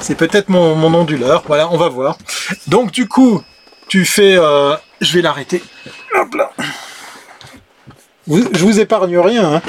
[0.00, 1.42] c'est peut-être mon, mon onduleur.
[1.46, 2.18] Voilà, on va voir.
[2.66, 3.42] Donc du coup,
[3.88, 4.36] tu fais...
[4.36, 5.62] Euh, je vais l'arrêter.
[6.14, 6.52] Hop là.
[8.28, 9.54] Je vous épargne rien.
[9.54, 9.62] Hein.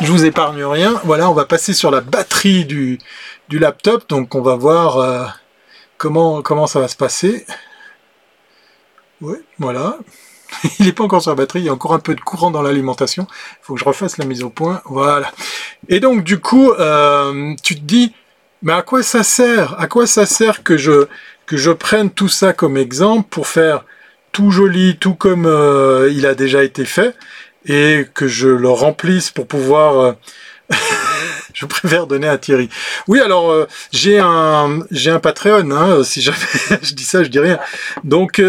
[0.00, 1.00] Je vous épargne rien.
[1.04, 2.98] Voilà, on va passer sur la batterie du,
[3.48, 4.08] du laptop.
[4.08, 5.24] Donc on va voir euh,
[5.98, 7.46] comment, comment ça va se passer.
[9.20, 9.98] Oui, voilà.
[10.78, 12.50] il n'est pas encore sur la batterie, il y a encore un peu de courant
[12.50, 13.26] dans l'alimentation.
[13.30, 14.82] Il faut que je refasse la mise au point.
[14.84, 15.30] Voilà.
[15.88, 18.14] Et donc du coup, euh, tu te dis,
[18.62, 19.78] mais à quoi ça sert?
[19.78, 21.06] À quoi ça sert que je,
[21.46, 23.84] que je prenne tout ça comme exemple pour faire
[24.32, 27.14] tout joli, tout comme euh, il a déjà été fait,
[27.66, 29.98] et que je le remplisse pour pouvoir...
[29.98, 30.12] Euh,
[31.54, 32.70] je préfère donner à Thierry.
[33.08, 35.70] Oui, alors euh, j'ai un j'ai un Patreon.
[35.70, 36.38] Hein, si jamais
[36.82, 37.58] je dis ça, je dis rien.
[38.04, 38.40] Donc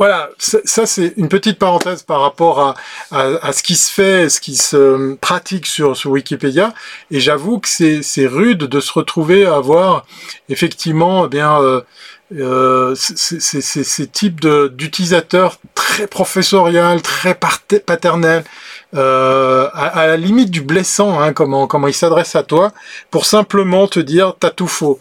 [0.00, 2.74] voilà, ça c'est une petite parenthèse par rapport à,
[3.10, 6.72] à, ce qui se fait, ce qui se pratique sur, sur Wikipédia.
[7.10, 10.06] Et j'avoue que c'est rude de se retrouver à avoir
[10.48, 11.60] effectivement eh bien
[12.32, 18.44] euh, ces types d'utilisateurs très professorial, très paternel,
[18.94, 22.72] euh, à, la limite du blessant, hein, comment, comment il s'adresse à toi,
[23.10, 24.98] pour simplement te dire t'as tout faux.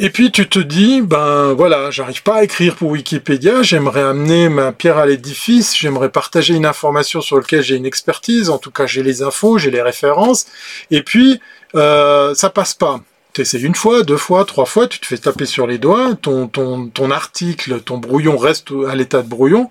[0.00, 4.48] Et puis tu te dis, ben voilà, j'arrive pas à écrire pour Wikipédia, j'aimerais amener
[4.48, 8.70] ma pierre à l'édifice, j'aimerais partager une information sur laquelle j'ai une expertise, en tout
[8.70, 10.46] cas j'ai les infos, j'ai les références,
[10.92, 11.40] et puis
[11.74, 13.00] euh, ça passe pas
[13.32, 16.14] tu essaies une fois, deux fois, trois fois, tu te fais taper sur les doigts,
[16.14, 19.68] ton, ton, ton article, ton brouillon reste à l'état de brouillon,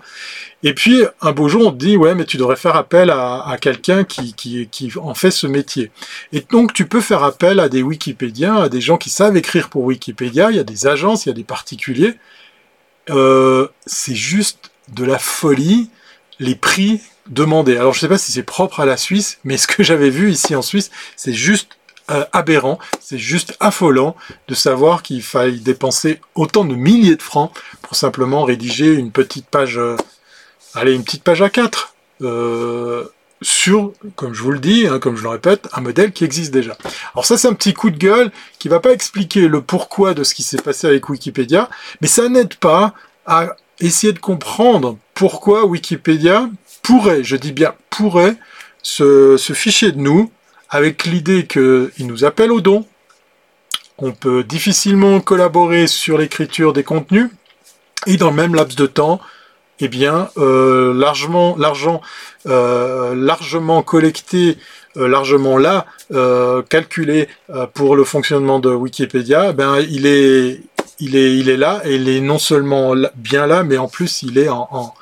[0.62, 3.56] et puis un beau jour on te dit ouais mais tu devrais faire appel à,
[3.60, 5.90] quelqu'un qui, qui, qui en fait ce métier.
[6.32, 9.68] Et donc tu peux faire appel à des Wikipédiens, à des gens qui savent écrire
[9.68, 12.14] pour Wikipédia, il y a des agences, il y a des particuliers.
[13.10, 15.90] Euh, c'est juste de la folie
[16.40, 17.76] les prix demandés.
[17.76, 20.30] Alors je sais pas si c'est propre à la Suisse, mais ce que j'avais vu
[20.30, 21.78] ici en Suisse, c'est juste
[22.10, 24.16] euh, aberrant, c'est juste affolant
[24.48, 27.52] de savoir qu'il faille dépenser autant de milliers de francs
[27.82, 29.96] pour simplement rédiger une petite page, euh,
[30.74, 33.04] allez, une petite page à 4 euh,
[33.42, 36.50] sur, comme je vous le dis, hein, comme je le répète, un modèle qui existe
[36.50, 36.78] déjà.
[37.14, 40.24] Alors ça, c'est un petit coup de gueule qui va pas expliquer le pourquoi de
[40.24, 41.68] ce qui s'est passé avec Wikipédia,
[42.00, 42.94] mais ça n'aide pas
[43.26, 46.48] à essayer de comprendre pourquoi Wikipédia
[46.82, 48.36] pourrait, je dis bien pourrait,
[48.82, 50.32] se, se ficher de nous
[50.70, 52.86] avec l'idée qu'il nous appelle au don.
[53.98, 57.30] On peut difficilement collaborer sur l'écriture des contenus.
[58.06, 59.20] Et dans le même laps de temps,
[59.80, 62.00] eh bien, euh, largement, l'argent
[62.46, 64.58] euh, largement collecté,
[64.96, 65.86] euh, largement là,
[66.68, 67.28] calculé
[67.74, 70.60] pour le fonctionnement de Wikipédia, eh ben, il est,
[71.00, 74.22] il est, il est là et il est non seulement bien là, mais en plus
[74.22, 74.94] il est en,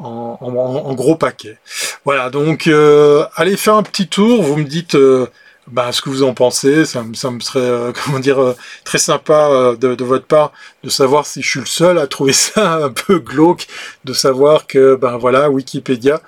[0.00, 1.58] gros paquet.
[2.04, 5.26] Voilà, donc euh, allez faire un petit tour, vous me dites euh,
[5.66, 10.04] bah, ce que vous en pensez, ça, me serait euh, comment dire très sympa de,
[10.04, 13.66] votre part de savoir si je suis le seul à trouver ça un peu glauque,
[14.04, 16.20] de savoir que ben voilà Wikipédia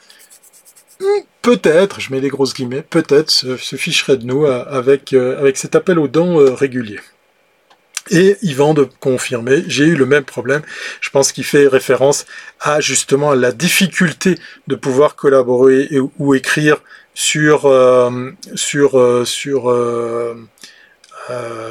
[1.40, 5.98] peut-être, je mets des grosses guillemets, peut-être se, ficherait de nous avec, avec cet appel
[5.98, 7.00] aux dons régulier.
[8.10, 10.62] Et Yvan de confirmer, j'ai eu le même problème.
[11.00, 12.26] Je pense qu'il fait référence
[12.60, 15.88] à justement la difficulté de pouvoir collaborer
[16.18, 16.78] ou écrire
[17.14, 20.34] sur euh, sur euh, sur, euh,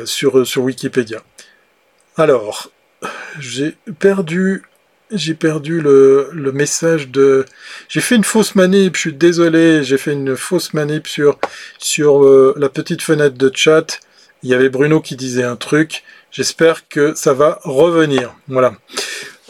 [0.06, 1.22] sur sur Wikipédia.
[2.18, 2.70] Alors,
[3.40, 4.64] j'ai perdu
[5.12, 7.46] j'ai perdu le, le, message de
[7.90, 11.38] j'ai fait une fausse manip, je suis désolé, j'ai fait une fausse manip sur
[11.78, 12.24] sur
[12.56, 14.00] la petite fenêtre de chat.
[14.44, 16.04] Il y avait Bruno qui disait un truc.
[16.32, 18.34] J'espère que ça va revenir.
[18.48, 18.74] Voilà.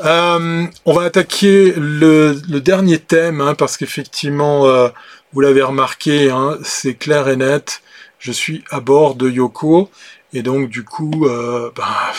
[0.03, 4.89] Euh, on va attaquer le, dernier thème, hein, parce qu'effectivement, euh,
[5.33, 7.81] vous l'avez remarqué, hein, c'est clair et net.
[8.17, 9.91] Je suis à bord de Yoko,
[10.33, 12.13] et donc du coup, euh, bah,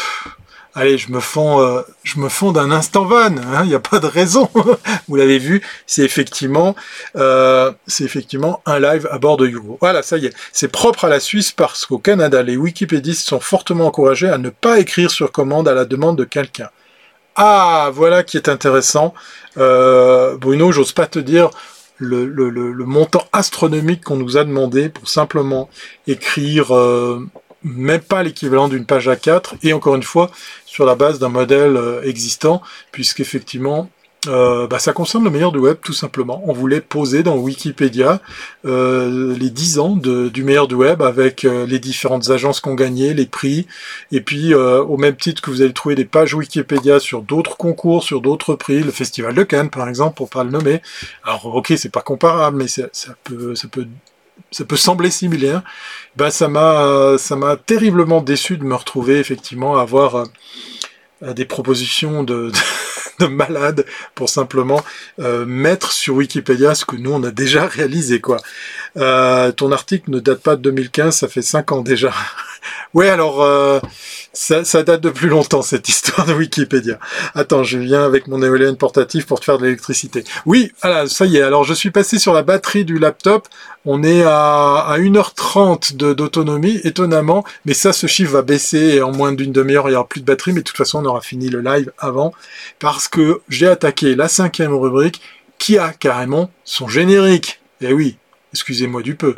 [0.74, 3.30] allez, je me fonds, euh, je me fonds d'un instant van.
[3.30, 4.48] Il hein, n'y a pas de raison.
[5.08, 6.74] Vous l'avez vu, c'est effectivement,
[7.16, 9.78] euh, c'est effectivement un live à bord de Yugo.
[9.80, 13.40] Voilà, ça y est, c'est propre à la Suisse parce qu'au Canada, les wikipédistes sont
[13.40, 16.70] fortement encouragés à ne pas écrire sur commande à la demande de quelqu'un.
[17.34, 19.14] Ah, voilà qui est intéressant.
[19.56, 21.50] Euh, Bruno, j'ose pas te dire
[21.96, 25.70] le, le, montant astronomique qu'on nous a demandé pour simplement
[26.08, 26.72] écrire
[27.64, 30.30] même pas l'équivalent d'une page A4, et encore une fois,
[30.72, 32.62] sur la base d'un modèle euh, existant,
[32.92, 33.90] puisqu'effectivement,
[34.26, 36.42] euh, bah, ça concerne le meilleur du web tout simplement.
[36.46, 38.22] On voulait poser dans Wikipédia
[38.64, 42.74] euh, les 10 ans de, du meilleur du web avec euh, les différentes agences qu'on
[42.74, 43.66] gagnait, les prix,
[44.12, 47.58] et puis euh, au même titre que vous allez trouver des pages Wikipédia sur d'autres
[47.58, 50.80] concours, sur d'autres prix, le Festival de Cannes par exemple, pour pas le nommer.
[51.22, 52.88] Alors ok, c'est pas comparable, mais ça
[53.24, 53.86] peut, ça peut
[54.52, 55.62] ça peut sembler similaire,
[56.16, 60.26] ben ça m'a ça m'a terriblement déçu de me retrouver effectivement à avoir
[61.34, 62.50] des propositions de,
[63.18, 64.80] de, malades pour simplement
[65.20, 68.38] euh, mettre sur Wikipédia ce que nous on a déjà réalisé quoi.
[68.96, 72.12] Euh, ton article ne date pas de 2015, ça fait 5 ans déjà.
[72.94, 73.80] ouais alors euh,
[74.32, 76.98] ça, ça, date de plus longtemps cette histoire de Wikipédia.
[77.34, 80.24] Attends, je viens avec mon éolienne portative pour te faire de l'électricité.
[80.46, 81.42] Oui, voilà, ça y est.
[81.42, 83.48] Alors je suis passé sur la batterie du laptop.
[83.84, 87.44] On est à, à 1h30 d'autonomie, étonnamment.
[87.64, 90.26] Mais ça, ce chiffre va baisser en moins d'une demi-heure, il y aura plus de
[90.26, 90.52] batterie.
[90.52, 92.32] Mais de toute façon, on aura fini le live avant.
[92.78, 95.20] Parce que j'ai attaqué la cinquième rubrique
[95.58, 97.60] qui a carrément son générique.
[97.80, 98.16] Eh oui,
[98.52, 99.34] excusez-moi du peu.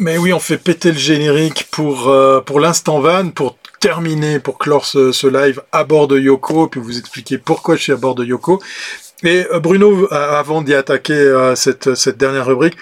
[0.00, 4.58] Mais oui, on fait péter le générique pour, euh, pour l'instant van, pour terminer, pour
[4.58, 8.14] clore ce, live à bord de Yoko, puis vous expliquer pourquoi je suis à bord
[8.14, 8.62] de Yoko.
[9.22, 12.76] Et euh, Bruno, avant d'y attaquer euh, cette, dernière rubrique,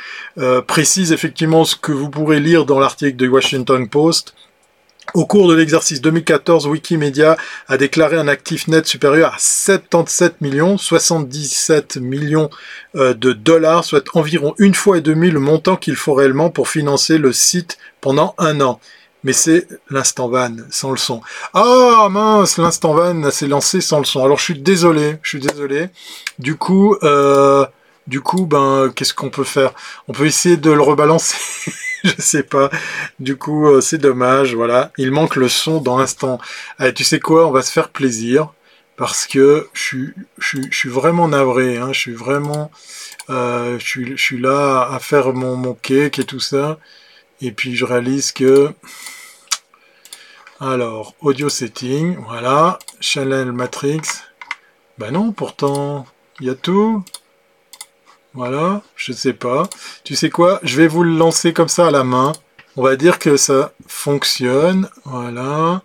[0.66, 4.34] précise effectivement ce que vous pourrez lire dans l'article de Washington Post
[5.14, 10.76] au cours de l'exercice 2014, Wikimedia a déclaré un actif net supérieur à 77 millions,
[10.76, 12.50] 77 millions
[12.94, 16.68] euh, de dollars, soit environ une fois et demi le montant qu'il faut réellement pour
[16.68, 18.80] financer le site pendant un an.
[19.24, 21.20] Mais c'est l'instant van, sans le son.
[21.52, 24.24] Ah mince, l'instant van s'est lancé sans le son.
[24.24, 25.88] Alors je suis désolé, je suis désolé.
[26.38, 27.66] Du coup, euh,
[28.06, 29.72] du coup, ben, qu'est-ce qu'on peut faire?
[30.08, 31.36] On peut essayer de le rebalancer.
[32.04, 32.70] je sais pas.
[33.20, 34.92] Du coup, euh, c'est dommage, voilà.
[34.98, 36.38] Il manque le son dans l'instant.
[36.78, 37.46] Allez, tu sais quoi?
[37.46, 38.52] On va se faire plaisir
[38.96, 41.76] parce que je suis, je, suis vraiment navré.
[41.76, 41.92] Hein.
[41.92, 42.70] Je suis vraiment,
[43.30, 46.78] euh, je, suis, je suis là à faire mon, mon cake et tout ça.
[47.40, 48.72] Et puis je réalise que,
[50.60, 54.02] alors, audio setting, voilà, channel matrix.
[54.98, 56.04] Ben non, pourtant,
[56.40, 57.04] il y a tout.
[58.34, 59.68] Voilà, je sais pas.
[60.02, 60.58] Tu sais quoi?
[60.64, 62.32] Je vais vous le lancer comme ça à la main.
[62.76, 64.88] On va dire que ça fonctionne.
[65.04, 65.82] Voilà.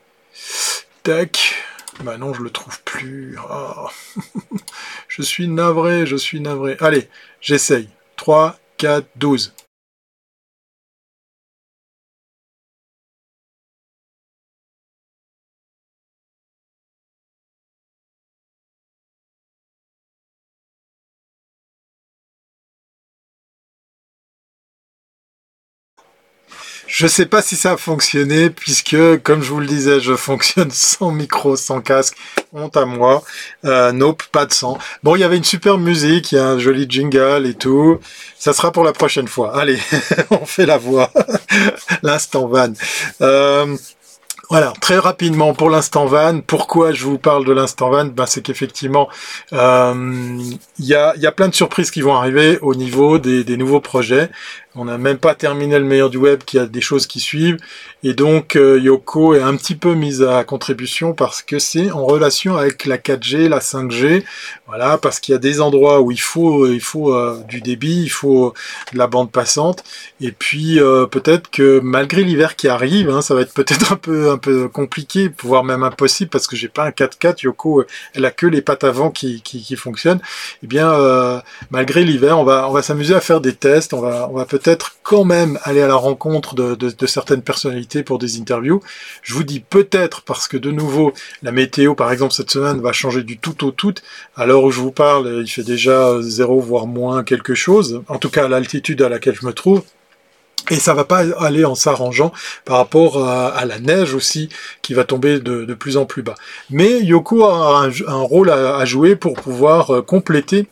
[1.03, 1.55] Tac.
[2.03, 3.37] Bah non, je le trouve plus.
[3.49, 3.85] Ah.
[5.07, 6.77] je suis navré, je suis navré.
[6.79, 7.09] Allez,
[7.41, 7.89] j'essaye.
[8.15, 9.53] 3, 4, 12.
[26.93, 30.69] Je sais pas si ça a fonctionné puisque, comme je vous le disais, je fonctionne
[30.71, 32.15] sans micro, sans casque.
[32.53, 33.23] Honte à moi.
[33.65, 34.77] Euh, nope, pas de son.
[35.01, 37.97] Bon, il y avait une super musique, il y a un joli jingle et tout.
[38.37, 39.57] Ça sera pour la prochaine fois.
[39.57, 39.79] Allez,
[40.29, 41.11] on fait la voix.
[42.03, 42.73] L'instant van.
[43.21, 43.75] Euh,
[44.51, 46.41] voilà, très rapidement pour l'instant van.
[46.41, 48.05] Pourquoi je vous parle de l'instant van?
[48.05, 49.09] Ben, C'est qu'effectivement,
[49.51, 50.37] euh,
[50.77, 53.81] il y, a, y, a, plein de surprises qui vont arriver au niveau des nouveaux
[53.81, 54.29] projets.
[54.75, 57.57] On n'a même pas terminé le meilleur du web, qui a des choses qui suivent.
[58.01, 62.05] Et donc euh, Yoko est un petit peu mise à contribution parce que c'est en
[62.05, 64.23] relation avec la 4G, la 5G.
[64.65, 68.01] Voilà, parce qu'il y a des endroits où il faut, il faut euh, du débit,
[68.01, 68.55] il faut
[68.93, 69.83] de la bande passante.
[70.19, 73.97] Et puis euh, peut-être que malgré l'hiver qui arrive, hein, ça va être peut-être un
[73.97, 77.43] peu, un peu compliqué, voire même impossible, parce que j'ai pas un 4x4.
[77.43, 80.21] Yoko, elle a que les pattes avant qui, qui, qui fonctionnent.
[80.63, 80.93] Eh bien,
[81.69, 83.93] malgré l'hiver, on va, on va s'amuser à faire des tests.
[83.93, 88.03] On va, on va peut-être peut-être quand même aller à la rencontre de, certaines personnalités
[88.03, 88.81] pour des interviews.
[89.21, 92.93] Je vous dis peut-être parce que de nouveau, la météo, par exemple, cette semaine va
[92.93, 93.93] changer du tout au tout.
[94.35, 98.01] À l'heure où je vous parle, il fait déjà zéro voire moins quelque chose.
[98.07, 99.83] En tout cas, à l'altitude à laquelle je me trouve.
[100.71, 102.31] Et ça va pas aller en s'arrangeant
[102.63, 104.47] par rapport à, la neige aussi
[104.81, 106.35] qui va tomber de, plus en plus bas.
[106.69, 110.67] Mais Yoko a un, rôle à, jouer pour pouvoir euh, compléter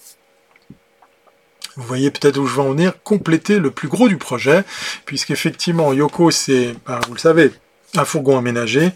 [1.78, 4.64] vous voyez peut-être où je vais en venir, compléter le plus gros du projet,
[5.06, 7.52] puisqu'effectivement Yoko c'est, ben, vous le savez,
[7.96, 8.92] un fourgon aménagé.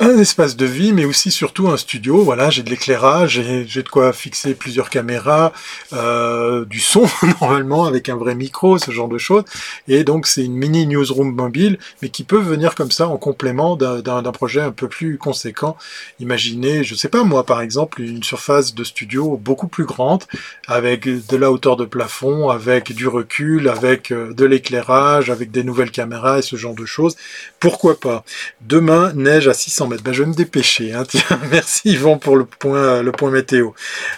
[0.00, 2.22] Un espace de vie, mais aussi surtout un studio.
[2.22, 5.52] Voilà, j'ai de l'éclairage, j'ai de quoi fixer plusieurs caméras,
[5.92, 7.06] euh, du son
[7.40, 9.44] normalement avec un vrai micro, ce genre de choses.
[9.88, 13.76] Et donc c'est une mini newsroom mobile, mais qui peut venir comme ça en complément
[13.76, 15.76] d'un projet un peu plus conséquent.
[16.20, 20.24] Imaginez, je sais pas moi par exemple, une surface de studio beaucoup plus grande,
[20.66, 25.64] avec de la hauteur de plafond, avec du recul, avec euh, de l'éclairage, avec des
[25.64, 27.16] nouvelles caméras et ce genre de choses.
[27.60, 28.24] Pourquoi pas?
[28.60, 30.92] Demain, neige à 600 ben, je vais me dépêcher.
[30.92, 31.04] Hein.
[31.50, 33.70] merci Yvan pour le point, le point météo.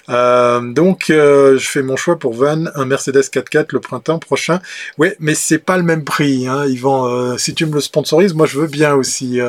[0.08, 4.60] Euh, donc, euh, je fais mon choix pour Van, un Mercedes 4x4 le printemps prochain.
[4.98, 7.06] Ouais, mais c'est pas le même prix, hein, Yvan.
[7.06, 9.40] Euh, si tu me le sponsorises, moi je veux bien aussi.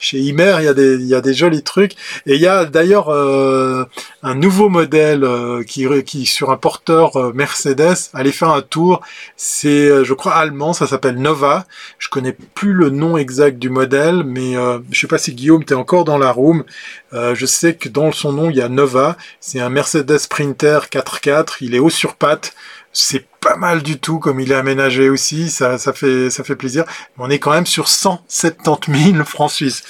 [0.00, 1.92] chez Imer, il y a des, y a des jolis trucs.
[2.26, 5.26] Et il y a d'ailleurs un nouveau modèle
[5.66, 8.10] qui, qui sur un porteur Mercedes.
[8.14, 9.00] Allez faire un tour.
[9.36, 10.72] C'est, je crois, allemand.
[10.72, 11.66] Ça s'appelle Nova.
[11.98, 14.54] Je connais plus le nom exact du modèle, mais
[14.90, 16.64] je sais pas si Guillaume encore dans la room.
[17.12, 19.16] Euh, je sais que dans son nom, il y a Nova.
[19.40, 21.56] C'est un Mercedes Sprinter 4x4.
[21.60, 22.54] Il est haut sur patte.
[22.92, 25.50] C'est pas mal du tout comme il est aménagé aussi.
[25.50, 26.84] Ça, ça fait, ça fait plaisir.
[27.18, 29.82] on est quand même sur 170 000 francs suisses.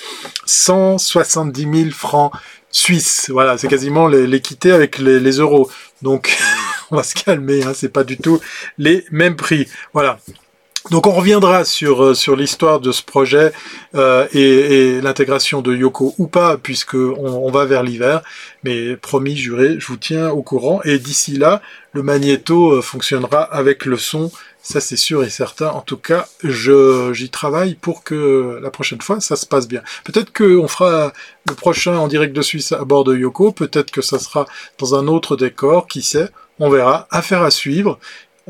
[0.47, 2.33] 170 000 francs
[2.71, 3.31] suisses.
[3.31, 5.71] Voilà, c'est quasiment l'équité avec les, euros.
[6.03, 6.37] Donc,
[6.91, 7.63] on va se calmer.
[7.65, 8.41] Hein, c'est pas du tout
[8.77, 9.69] les mêmes prix.
[9.93, 10.19] Voilà.
[10.91, 13.53] Donc on reviendra sur, euh, sur l'histoire de ce projet
[13.95, 18.23] euh, et, l'intégration de Yoko ou pas, puisque on, va vers l'hiver.
[18.65, 20.81] Mais promis, juré, je vous tiens au courant.
[20.85, 21.61] Et d'ici là,
[21.93, 24.33] le magnéto euh, fonctionnera avec le son.
[24.63, 25.69] Ça c'est sûr et certain.
[25.69, 29.83] En tout cas, je j'y travaille pour que la prochaine fois ça se passe bien.
[30.05, 31.13] Peut-être qu'on fera
[31.49, 33.53] le prochain en direct de Suisse à bord de Yoko.
[33.53, 34.47] Peut-être que ça sera
[34.79, 35.87] dans un autre décor.
[35.87, 36.29] Qui sait?
[36.59, 37.07] On verra.
[37.11, 37.99] Affaire à suivre.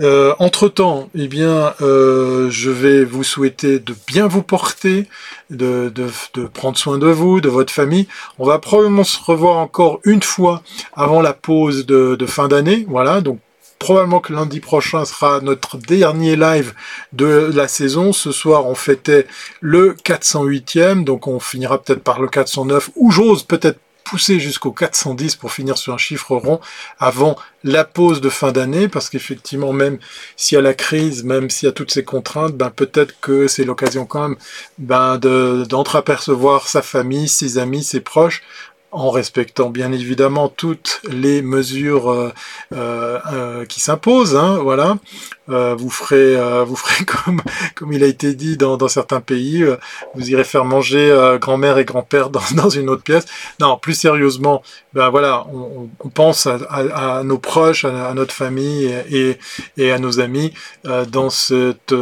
[0.00, 5.06] Euh, entre temps, eh bien, euh, je vais vous souhaiter de bien vous porter,
[5.50, 8.06] de, de, prendre soin de vous, de votre famille.
[8.38, 10.62] On va probablement se revoir encore une fois
[10.94, 12.86] avant la pause de, de fin d'année.
[12.88, 13.40] Voilà, donc
[13.78, 16.74] probablement que lundi prochain sera notre dernier live
[17.12, 18.12] de la saison.
[18.12, 19.26] Ce soir, on fêtait
[19.60, 23.78] le 408e, donc on finira peut-être par le 409, ou j'ose peut-être
[24.08, 26.60] pousser jusqu'au 410 pour finir sur un chiffre rond
[26.98, 29.98] avant la pause de fin d'année, parce qu'effectivement, même
[30.36, 33.48] s'il y a la crise, même s'il y a toutes ces contraintes, ben peut-être que
[33.48, 34.38] c'est l'occasion quand même
[34.78, 38.42] ben d'entreapercevoir sa famille, ses amis, ses proches,
[38.90, 42.32] en respectant bien évidemment toutes les mesures euh,
[42.72, 44.36] euh, euh qui s'imposent.
[44.36, 44.96] Hein, voilà,
[45.48, 47.40] euh, vous ferez, euh, vous ferez comme
[47.74, 49.64] comme il a été dit dans, dans certains pays,
[50.14, 53.26] vous irez faire manger grand-mère et grand-père dans, dans une autre pièce.
[53.60, 58.34] Non, plus sérieusement, ben voilà, on, on pense à, à, à, nos proches, à, notre
[58.34, 59.38] famille et,
[59.76, 60.52] et à nos amis
[61.08, 61.94] dans cette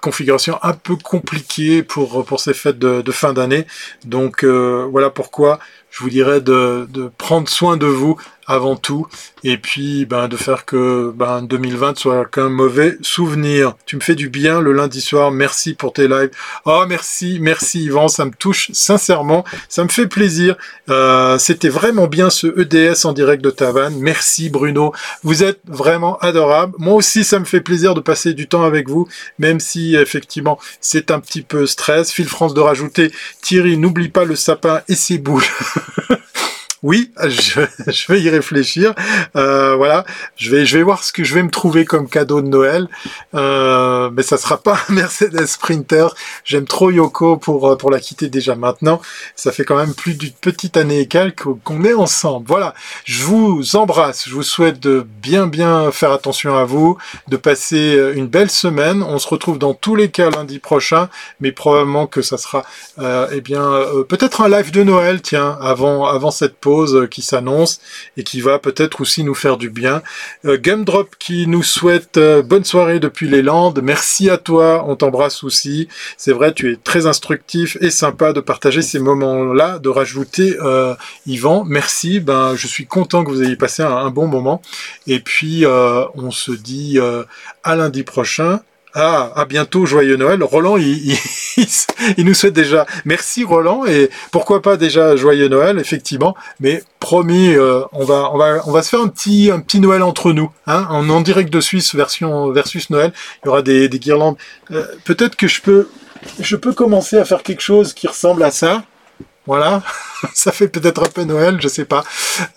[0.00, 3.66] configuration un peu compliquée pour pour ces fêtes de, de fin d'année.
[4.04, 5.58] Donc voilà pourquoi
[5.90, 8.16] je vous dirais de, de prendre soin de vous
[8.52, 9.06] avant tout,
[9.44, 13.74] et puis ben, de faire que ben, 2020 soit qu'un mauvais souvenir.
[13.86, 16.30] Tu me fais du bien le lundi soir, merci pour tes lives.
[16.66, 20.56] Oh merci, merci Yvan, ça me touche sincèrement, ça me fait plaisir.
[20.90, 23.96] Euh, C'était vraiment bien ce EDS en direct de Tavannes.
[23.98, 24.92] Merci Bruno,
[25.22, 26.74] vous êtes vraiment adorable.
[26.78, 30.58] Moi aussi ça me fait plaisir de passer du temps avec vous, même si effectivement
[30.80, 32.12] c'est un petit peu stress.
[32.12, 35.42] Phil France de rajouter, Thierry, n'oublie pas le sapin et ses boules.
[36.82, 38.92] Oui, je, vais y réfléchir.
[39.36, 40.04] Euh, voilà,
[40.34, 42.88] je vais, je vais voir ce que je vais me trouver comme cadeau de Noël.
[43.36, 46.08] Euh, mais ça sera pas un Mercedes Sprinter.
[46.44, 49.00] J'aime trop Yoko pour euh, pour la quitter déjà maintenant.
[49.36, 52.46] Ça fait quand même plus d'une petite année et quelques qu'on est ensemble.
[52.48, 52.74] Voilà,
[53.04, 54.28] je vous embrasse.
[54.28, 58.50] Je vous souhaite de bien bien faire attention à vous, de passer euh, une belle
[58.50, 59.04] semaine.
[59.04, 61.08] On se retrouve dans tous les cas lundi prochain,
[61.38, 62.64] mais probablement que ça sera,
[62.98, 63.70] euh, eh bien,
[64.08, 66.71] peut-être un live de Noël, tiens, avant avant cette pause
[67.10, 67.80] qui s'annonce
[68.16, 70.02] et qui va peut-être aussi nous faire du bien.
[70.44, 73.80] Euh, Gumdrop qui nous souhaite euh, bonne soirée depuis les Landes.
[73.82, 75.88] Merci à toi, on t'embrasse aussi.
[76.16, 80.94] C'est vrai, tu es très instructif et sympa de partager ces moments-là, de rajouter euh,
[81.26, 81.64] Yvan.
[81.64, 84.60] Merci, ben je suis content que vous ayez passé un, bon moment.
[85.06, 86.98] Et puis on se dit
[87.64, 88.60] à lundi prochain.
[88.94, 90.42] Ah, à bientôt, joyeux Noël.
[90.42, 91.16] Roland, il,
[92.18, 96.36] il, nous souhaite déjà merci Roland et pourquoi pas déjà joyeux Noël, effectivement.
[96.60, 99.80] Mais promis, euh, on va, on va, on va se faire un petit, un petit
[99.80, 103.12] Noël entre nous, hein, en, en direct de Suisse version versus Noël.
[103.42, 104.36] Il y aura des, des guirlandes.
[104.70, 105.88] Euh, peut-être que je peux,
[106.38, 108.84] je peux commencer à faire quelque chose qui ressemble à ça.
[109.46, 109.82] Voilà,
[110.34, 112.04] ça fait peut-être un peu Noël, je ne sais pas.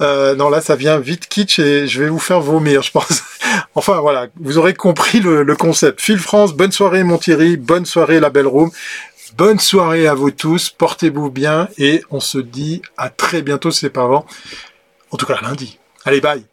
[0.01, 3.23] Euh, non, là, ça vient vite kitsch et je vais vous faire vomir, je pense.
[3.75, 6.01] enfin, voilà, vous aurez compris le, concept.
[6.01, 8.69] Phil France, bonne soirée mon Thierry, bonne soirée la Belle Room.
[9.35, 13.89] Bonne soirée à vous tous, portez-vous bien et on se dit à très bientôt, c'est
[13.89, 14.25] pas avant.
[15.11, 15.77] En tout cas, lundi.
[16.05, 16.45] Allez, bye